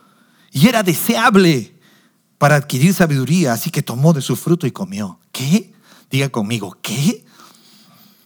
y 0.52 0.68
era 0.68 0.84
deseable 0.84 1.80
para 2.38 2.58
adquirir 2.58 2.94
sabiduría, 2.94 3.54
así 3.54 3.70
que 3.72 3.82
tomó 3.82 4.12
de 4.12 4.20
su 4.20 4.36
fruto 4.36 4.68
y 4.68 4.72
comió. 4.72 5.22
¿Qué? 5.32 5.74
Diga 6.10 6.28
conmigo, 6.28 6.76
¿qué? 6.82 7.24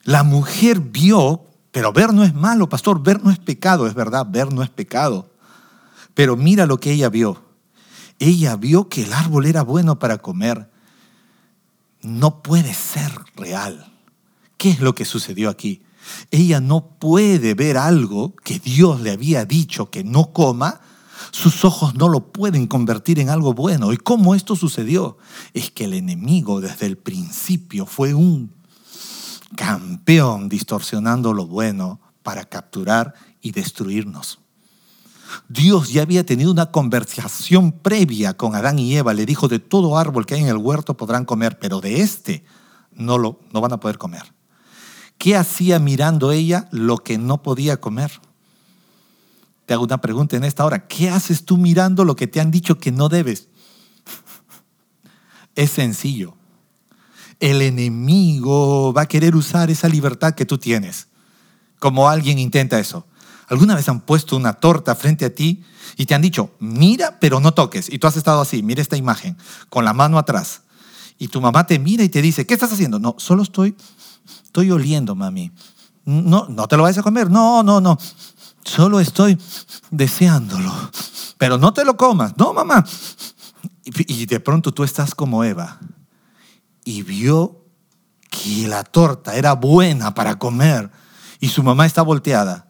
La 0.03 0.23
mujer 0.23 0.79
vio, 0.79 1.45
pero 1.69 1.93
ver 1.93 2.11
no 2.11 2.23
es 2.23 2.33
malo, 2.33 2.69
pastor, 2.69 3.03
ver 3.03 3.23
no 3.23 3.29
es 3.29 3.37
pecado, 3.37 3.85
es 3.85 3.93
verdad, 3.93 4.25
ver 4.27 4.51
no 4.51 4.63
es 4.63 4.71
pecado. 4.71 5.29
Pero 6.15 6.37
mira 6.37 6.65
lo 6.65 6.79
que 6.79 6.91
ella 6.91 7.09
vio 7.09 7.45
ella 8.19 8.55
vio 8.55 8.87
que 8.87 9.03
el 9.03 9.13
árbol 9.13 9.45
era 9.45 9.61
bueno 9.61 9.99
para 9.99 10.17
comer. 10.17 10.69
No 12.05 12.43
puede 12.43 12.73
ser 12.73 13.11
real. 13.35 13.91
¿Qué 14.57 14.69
es 14.69 14.79
lo 14.79 14.93
que 14.95 15.05
sucedió 15.05 15.49
aquí? 15.49 15.81
Ella 16.29 16.59
no 16.61 16.99
puede 16.99 17.55
ver 17.55 17.77
algo 17.77 18.35
que 18.43 18.59
Dios 18.59 19.01
le 19.01 19.11
había 19.11 19.45
dicho 19.45 19.89
que 19.89 20.03
no 20.03 20.31
coma. 20.31 20.81
Sus 21.31 21.65
ojos 21.65 21.95
no 21.95 22.07
lo 22.07 22.31
pueden 22.31 22.67
convertir 22.67 23.19
en 23.19 23.29
algo 23.29 23.53
bueno. 23.53 23.91
¿Y 23.91 23.97
cómo 23.97 24.35
esto 24.35 24.55
sucedió? 24.55 25.17
Es 25.53 25.71
que 25.71 25.85
el 25.85 25.93
enemigo 25.93 26.61
desde 26.61 26.85
el 26.85 26.97
principio 26.97 27.85
fue 27.85 28.13
un 28.13 28.53
campeón 29.55 30.47
distorsionando 30.47 31.33
lo 31.33 31.47
bueno 31.47 31.99
para 32.21 32.45
capturar 32.45 33.15
y 33.41 33.51
destruirnos. 33.51 34.44
Dios 35.49 35.91
ya 35.91 36.01
había 36.01 36.25
tenido 36.25 36.51
una 36.51 36.71
conversación 36.71 37.71
previa 37.71 38.35
con 38.35 38.55
Adán 38.55 38.79
y 38.79 38.95
Eva. 38.95 39.13
Le 39.13 39.25
dijo, 39.25 39.47
de 39.47 39.59
todo 39.59 39.97
árbol 39.97 40.25
que 40.25 40.35
hay 40.35 40.41
en 40.41 40.47
el 40.47 40.57
huerto 40.57 40.97
podrán 40.97 41.25
comer, 41.25 41.59
pero 41.59 41.81
de 41.81 42.01
este 42.01 42.43
no, 42.93 43.17
lo, 43.17 43.39
no 43.51 43.61
van 43.61 43.73
a 43.73 43.79
poder 43.79 43.97
comer. 43.97 44.33
¿Qué 45.17 45.35
hacía 45.35 45.79
mirando 45.79 46.31
ella 46.31 46.67
lo 46.71 46.97
que 46.97 47.17
no 47.17 47.41
podía 47.41 47.79
comer? 47.79 48.11
Te 49.65 49.73
hago 49.73 49.83
una 49.83 50.01
pregunta 50.01 50.35
en 50.35 50.43
esta 50.43 50.65
hora. 50.65 50.88
¿Qué 50.88 51.09
haces 51.09 51.45
tú 51.45 51.57
mirando 51.57 52.05
lo 52.05 52.15
que 52.15 52.27
te 52.27 52.39
han 52.39 52.51
dicho 52.51 52.77
que 52.77 52.91
no 52.91 53.09
debes? 53.09 53.47
Es 55.55 55.71
sencillo. 55.71 56.35
El 57.39 57.61
enemigo 57.61 58.91
va 58.91 59.03
a 59.03 59.07
querer 59.07 59.35
usar 59.35 59.69
esa 59.69 59.88
libertad 59.88 60.35
que 60.35 60.45
tú 60.45 60.57
tienes. 60.57 61.07
Como 61.79 62.09
alguien 62.09 62.39
intenta 62.39 62.77
eso. 62.77 63.07
¿Alguna 63.47 63.75
vez 63.75 63.88
han 63.89 64.01
puesto 64.01 64.36
una 64.36 64.53
torta 64.53 64.95
frente 64.95 65.25
a 65.25 65.34
ti 65.34 65.63
y 65.97 66.05
te 66.05 66.15
han 66.15 66.21
dicho, 66.21 66.51
mira, 66.60 67.19
pero 67.19 67.39
no 67.39 67.53
toques? 67.53 67.91
Y 67.91 67.99
tú 67.99 68.08
has 68.08 68.17
estado 68.17 68.41
así, 68.41 68.63
mira 68.63 68.81
esta 68.81 68.97
imagen, 68.97 69.38
con 69.69 69.86
la 69.86 69.93
mano 69.93 70.17
atrás. 70.17 70.62
Y 71.17 71.27
tu 71.27 71.39
mamá 71.41 71.65
te 71.65 71.79
mira 71.79 72.03
y 72.03 72.10
te 72.10 72.21
dice, 72.21 72.45
¿qué 72.45 72.53
estás 72.53 72.73
haciendo? 72.73 72.99
No, 72.99 73.15
solo 73.17 73.43
estoy, 73.43 73.75
estoy 74.43 74.71
oliendo, 74.71 75.15
mami. 75.15 75.51
No, 76.05 76.47
no 76.49 76.67
te 76.67 76.77
lo 76.77 76.84
vayas 76.84 76.99
a 76.99 77.03
comer. 77.03 77.29
No, 77.31 77.63
no, 77.63 77.81
no. 77.81 77.97
Solo 78.63 78.99
estoy 78.99 79.38
deseándolo. 79.91 80.71
Pero 81.38 81.58
no 81.58 81.73
te 81.73 81.86
lo 81.86 81.97
comas. 81.97 82.38
No, 82.38 82.53
mamá. 82.53 82.86
Y 83.84 84.25
de 84.25 84.39
pronto 84.39 84.73
tú 84.73 84.84
estás 84.84 85.13
como 85.13 85.43
Eva 85.43 85.79
y 86.84 87.03
vio 87.03 87.65
que 88.29 88.67
la 88.67 88.84
torta 88.84 89.36
era 89.36 89.53
buena 89.53 90.13
para 90.13 90.38
comer 90.38 90.91
y 91.39 91.49
su 91.49 91.63
mamá 91.63 91.86
está 91.86 92.01
volteada 92.01 92.64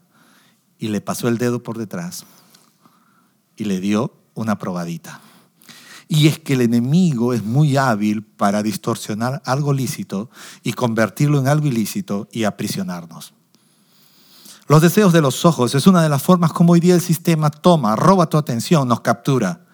y 0.79 0.89
le 0.89 1.01
pasó 1.01 1.27
el 1.27 1.38
dedo 1.38 1.63
por 1.63 1.77
detrás 1.77 2.25
y 3.55 3.65
le 3.65 3.79
dio 3.79 4.13
una 4.33 4.57
probadita. 4.57 5.21
Y 6.07 6.27
es 6.27 6.38
que 6.38 6.53
el 6.53 6.61
enemigo 6.61 7.33
es 7.33 7.43
muy 7.43 7.77
hábil 7.77 8.23
para 8.23 8.61
distorsionar 8.61 9.41
algo 9.45 9.73
lícito 9.73 10.29
y 10.63 10.73
convertirlo 10.73 11.39
en 11.39 11.47
algo 11.47 11.67
ilícito 11.67 12.27
y 12.31 12.43
aprisionarnos. 12.43 13.33
Los 14.67 14.81
deseos 14.81 15.13
de 15.13 15.21
los 15.21 15.45
ojos 15.45 15.73
es 15.75 15.88
una 15.88 16.01
de 16.01 16.09
las 16.09 16.21
formas 16.21 16.51
como 16.51 16.73
hoy 16.73 16.79
día 16.79 16.95
el 16.95 17.01
sistema 17.01 17.49
toma, 17.49 17.95
roba 17.95 18.27
tu 18.27 18.38
atención, 18.38 18.88
nos 18.88 19.01
captura. 19.01 19.65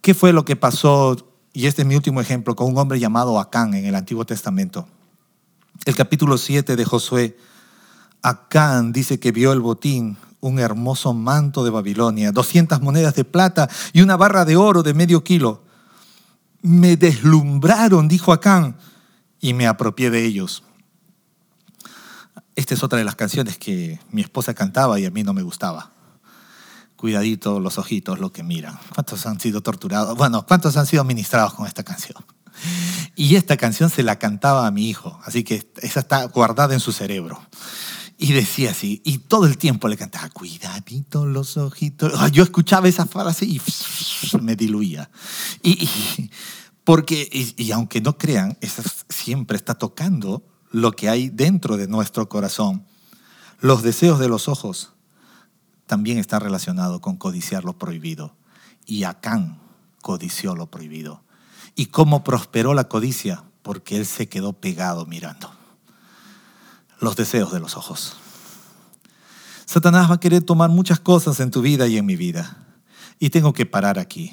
¿Qué 0.00 0.14
fue 0.14 0.32
lo 0.32 0.44
que 0.44 0.56
pasó? 0.56 1.16
Y 1.52 1.66
este 1.66 1.82
es 1.82 1.88
mi 1.88 1.94
último 1.94 2.20
ejemplo 2.20 2.56
con 2.56 2.68
un 2.68 2.78
hombre 2.78 2.98
llamado 2.98 3.38
Acán 3.38 3.74
en 3.74 3.84
el 3.84 3.94
Antiguo 3.94 4.24
Testamento. 4.24 4.88
El 5.84 5.94
capítulo 5.94 6.38
7 6.38 6.76
de 6.76 6.84
Josué 6.84 7.36
Acán 8.22 8.92
dice 8.92 9.18
que 9.18 9.32
vio 9.32 9.52
el 9.52 9.60
botín, 9.60 10.16
un 10.40 10.58
hermoso 10.58 11.12
manto 11.12 11.64
de 11.64 11.70
Babilonia, 11.70 12.32
200 12.32 12.80
monedas 12.80 13.14
de 13.14 13.24
plata 13.24 13.68
y 13.92 14.00
una 14.00 14.16
barra 14.16 14.44
de 14.44 14.56
oro 14.56 14.82
de 14.82 14.94
medio 14.94 15.24
kilo. 15.24 15.64
Me 16.62 16.96
deslumbraron, 16.96 18.08
dijo 18.08 18.32
Acán, 18.32 18.76
y 19.40 19.54
me 19.54 19.66
apropié 19.66 20.10
de 20.10 20.24
ellos. 20.24 20.62
Esta 22.54 22.74
es 22.74 22.82
otra 22.82 22.98
de 22.98 23.04
las 23.04 23.16
canciones 23.16 23.58
que 23.58 23.98
mi 24.10 24.22
esposa 24.22 24.54
cantaba 24.54 25.00
y 25.00 25.06
a 25.06 25.10
mí 25.10 25.22
no 25.22 25.32
me 25.32 25.42
gustaba. 25.42 25.90
Cuidadito 26.96 27.58
los 27.58 27.78
ojitos, 27.78 28.20
lo 28.20 28.30
que 28.30 28.44
miran. 28.44 28.78
¿Cuántos 28.94 29.26
han 29.26 29.40
sido 29.40 29.62
torturados? 29.62 30.16
Bueno, 30.16 30.46
¿cuántos 30.46 30.76
han 30.76 30.86
sido 30.86 31.02
ministrados 31.02 31.54
con 31.54 31.66
esta 31.66 31.82
canción? 31.82 32.24
Y 33.16 33.36
esta 33.36 33.56
canción 33.56 33.90
se 33.90 34.02
la 34.02 34.18
cantaba 34.18 34.66
a 34.66 34.70
mi 34.70 34.88
hijo, 34.88 35.20
así 35.24 35.42
que 35.42 35.68
esa 35.80 36.00
está 36.00 36.24
guardada 36.24 36.74
en 36.74 36.80
su 36.80 36.92
cerebro. 36.92 37.40
Y 38.22 38.32
decía 38.34 38.70
así, 38.70 39.02
y 39.04 39.18
todo 39.18 39.46
el 39.46 39.58
tiempo 39.58 39.88
le 39.88 39.96
cantaba, 39.96 40.30
cuidadito 40.30 41.26
los 41.26 41.56
ojitos. 41.56 42.12
Yo 42.30 42.44
escuchaba 42.44 42.86
esa 42.86 43.04
frase 43.04 43.46
y 43.46 43.60
me 44.40 44.54
diluía. 44.54 45.10
Y, 45.60 45.88
Porque, 46.84 47.28
y, 47.56 47.72
aunque 47.72 48.00
no 48.00 48.16
crean, 48.18 48.56
siempre 49.08 49.56
está 49.56 49.74
tocando 49.74 50.44
lo 50.70 50.92
que 50.92 51.08
hay 51.08 51.30
dentro 51.30 51.76
de 51.76 51.88
nuestro 51.88 52.28
corazón. 52.28 52.84
Los 53.58 53.82
deseos 53.82 54.20
de 54.20 54.28
los 54.28 54.46
ojos 54.46 54.92
también 55.86 56.18
están 56.18 56.42
relacionados 56.42 57.00
con 57.00 57.16
codiciar 57.16 57.64
lo 57.64 57.76
prohibido. 57.76 58.36
Y 58.86 59.02
Acán 59.02 59.58
codició 60.00 60.54
lo 60.54 60.70
prohibido. 60.70 61.24
¿Y 61.74 61.86
cómo 61.86 62.22
prosperó 62.22 62.72
la 62.72 62.84
codicia? 62.84 63.42
Porque 63.62 63.96
él 63.96 64.06
se 64.06 64.28
quedó 64.28 64.52
pegado 64.52 65.06
mirando. 65.06 65.52
Los 67.02 67.16
deseos 67.16 67.52
de 67.52 67.60
los 67.60 67.76
ojos. 67.76 68.16
Satanás 69.66 70.08
va 70.08 70.14
a 70.14 70.20
querer 70.20 70.42
tomar 70.42 70.70
muchas 70.70 71.00
cosas 71.00 71.40
en 71.40 71.50
tu 71.50 71.60
vida 71.60 71.88
y 71.88 71.98
en 71.98 72.06
mi 72.06 72.16
vida. 72.16 72.56
Y 73.18 73.30
tengo 73.30 73.52
que 73.52 73.66
parar 73.66 73.98
aquí. 73.98 74.32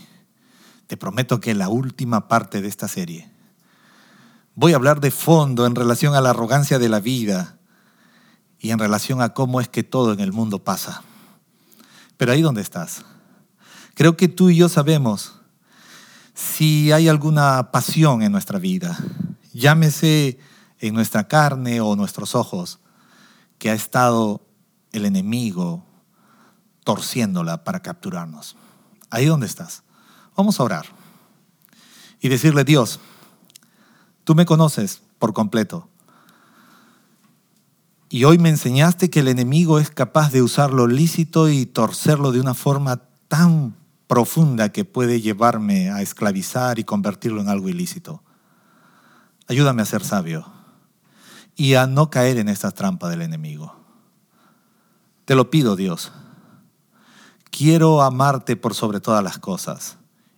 Te 0.88 0.96
prometo 0.96 1.40
que 1.42 1.56
la 1.56 1.68
última 1.68 2.28
parte 2.28 2.62
de 2.62 2.68
esta 2.68 2.88
serie 2.88 3.30
voy 4.54 4.74
a 4.74 4.76
hablar 4.76 5.00
de 5.00 5.10
fondo 5.10 5.66
en 5.66 5.74
relación 5.74 6.14
a 6.14 6.22
la 6.22 6.30
arrogancia 6.32 6.80
de 6.80 6.90
la 6.90 7.00
vida 7.00 7.58
y 8.60 8.72
en 8.72 8.78
relación 8.78 9.22
a 9.22 9.30
cómo 9.30 9.62
es 9.62 9.70
que 9.70 9.84
todo 9.84 10.14
en 10.14 10.20
el 10.20 10.32
mundo 10.32 10.64
pasa. 10.64 11.02
Pero 12.18 12.34
ahí 12.34 12.42
donde 12.42 12.62
estás. 12.62 13.04
Creo 13.96 14.16
que 14.16 14.28
tú 14.28 14.50
y 14.50 14.58
yo 14.58 14.70
sabemos 14.70 15.40
si 16.36 16.92
hay 16.92 17.08
alguna 17.08 17.72
pasión 17.72 18.22
en 18.22 18.32
nuestra 18.32 18.60
vida, 18.60 18.98
llámese 19.54 20.38
en 20.80 20.94
nuestra 20.94 21.28
carne 21.28 21.82
o 21.82 21.96
nuestros 21.96 22.36
ojos, 22.36 22.80
que 23.58 23.70
ha 23.70 23.74
estado 23.74 24.42
el 24.92 25.06
enemigo 25.06 25.86
torciéndola 26.84 27.64
para 27.64 27.82
capturarnos. 27.82 28.56
Ahí 29.10 29.26
donde 29.26 29.46
estás. 29.46 29.84
Vamos 30.36 30.60
a 30.60 30.64
orar 30.64 30.86
y 32.22 32.30
decirle, 32.30 32.64
Dios, 32.64 33.00
tú 34.24 34.36
me 34.36 34.46
conoces 34.46 35.02
por 35.20 35.34
completo. 35.34 35.90
Y 38.10 38.24
hoy 38.24 38.38
me 38.40 38.50
enseñaste 38.50 39.10
que 39.10 39.20
el 39.20 39.28
enemigo 39.28 39.80
es 39.80 39.92
capaz 39.92 40.32
de 40.32 40.42
usar 40.42 40.72
lo 40.72 40.88
lícito 40.88 41.50
y 41.50 41.66
torcerlo 41.66 42.32
de 42.32 42.40
una 42.40 42.54
forma 42.54 43.02
tan 43.28 43.76
profunda 44.08 44.70
que 44.72 44.86
puede 44.86 45.22
llevarme 45.22 45.92
a 45.92 46.02
esclavizar 46.02 46.80
y 46.80 46.84
convertirlo 46.84 47.42
en 47.42 47.50
algo 47.50 47.70
ilícito. 47.70 48.24
Ayúdame 49.48 49.84
a 49.84 49.86
ser 49.86 50.04
sabio 50.04 50.59
y 51.60 51.76
a 51.76 51.88
no 51.88 52.10
caer 52.10 52.38
en 52.38 52.48
esta 52.48 52.72
trampa 52.72 53.10
del 53.10 53.22
enemigo. 53.22 53.76
Te 55.26 55.36
lo 55.36 55.52
pido, 55.52 55.76
Dios. 55.76 56.14
Quiero 57.52 58.02
amarte 58.02 58.56
por 58.56 58.74
sobre 58.74 59.02
todas 59.02 59.22
las 59.22 59.40
cosas 59.40 59.98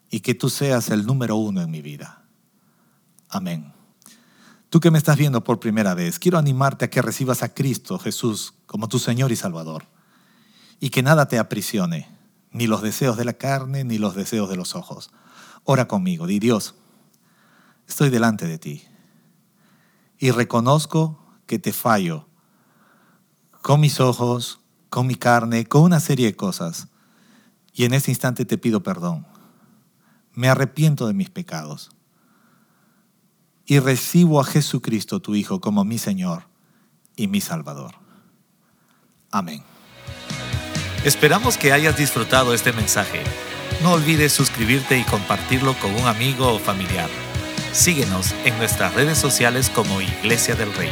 y 0.09 0.21
que 0.21 0.33
tú 0.33 0.49
seas 0.49 0.89
el 0.89 1.05
número 1.05 1.35
uno 1.35 1.61
en 1.61 1.69
mi 1.69 1.83
vida. 1.83 2.23
Amén. 3.29 3.71
Tú 4.71 4.79
que 4.79 4.89
me 4.89 4.97
estás 4.97 5.15
viendo 5.15 5.43
por 5.43 5.59
primera 5.59 5.93
vez, 5.93 6.17
quiero 6.17 6.39
animarte 6.39 6.85
a 6.85 6.89
que 6.89 7.03
recibas 7.03 7.43
a 7.43 7.53
Cristo 7.53 7.99
Jesús 7.99 8.55
como 8.65 8.87
tu 8.87 8.97
Señor 8.97 9.31
y 9.31 9.35
Salvador 9.35 9.85
y 10.79 10.89
que 10.89 11.03
nada 11.03 11.27
te 11.27 11.37
aprisione 11.37 12.09
ni 12.49 12.65
los 12.65 12.81
deseos 12.81 13.15
de 13.15 13.25
la 13.25 13.33
carne, 13.33 13.83
ni 13.83 13.99
los 13.99 14.15
deseos 14.15 14.49
de 14.49 14.55
los 14.55 14.75
ojos. 14.75 15.11
Ora 15.65 15.87
conmigo, 15.87 16.25
di 16.25 16.39
Dios, 16.39 16.73
estoy 17.85 18.09
delante 18.09 18.47
de 18.47 18.57
ti 18.57 18.87
y 20.21 20.29
reconozco 20.29 21.19
que 21.47 21.57
te 21.57 21.73
fallo 21.73 22.27
con 23.63 23.81
mis 23.81 23.99
ojos, 23.99 24.61
con 24.89 25.07
mi 25.07 25.15
carne, 25.15 25.65
con 25.65 25.81
una 25.81 25.99
serie 25.99 26.27
de 26.27 26.35
cosas. 26.35 26.87
Y 27.73 27.85
en 27.85 27.93
este 27.95 28.11
instante 28.11 28.45
te 28.45 28.59
pido 28.59 28.83
perdón. 28.83 29.25
Me 30.33 30.47
arrepiento 30.47 31.07
de 31.07 31.13
mis 31.13 31.31
pecados. 31.31 31.89
Y 33.65 33.79
recibo 33.79 34.39
a 34.39 34.43
Jesucristo, 34.43 35.21
tu 35.21 35.33
Hijo, 35.33 35.59
como 35.59 35.83
mi 35.83 35.97
Señor 35.97 36.43
y 37.15 37.27
mi 37.27 37.41
Salvador. 37.41 37.95
Amén. 39.31 39.63
Esperamos 41.03 41.57
que 41.57 41.73
hayas 41.73 41.97
disfrutado 41.97 42.53
este 42.53 42.73
mensaje. 42.73 43.23
No 43.81 43.93
olvides 43.93 44.31
suscribirte 44.31 44.99
y 44.99 45.03
compartirlo 45.03 45.73
con 45.79 45.95
un 45.95 46.05
amigo 46.05 46.53
o 46.53 46.59
familiar. 46.59 47.09
Síguenos 47.73 48.35
en 48.43 48.57
nuestras 48.57 48.93
redes 48.93 49.17
sociales 49.17 49.69
como 49.69 50.01
Iglesia 50.01 50.55
del 50.55 50.73
Rey. 50.73 50.91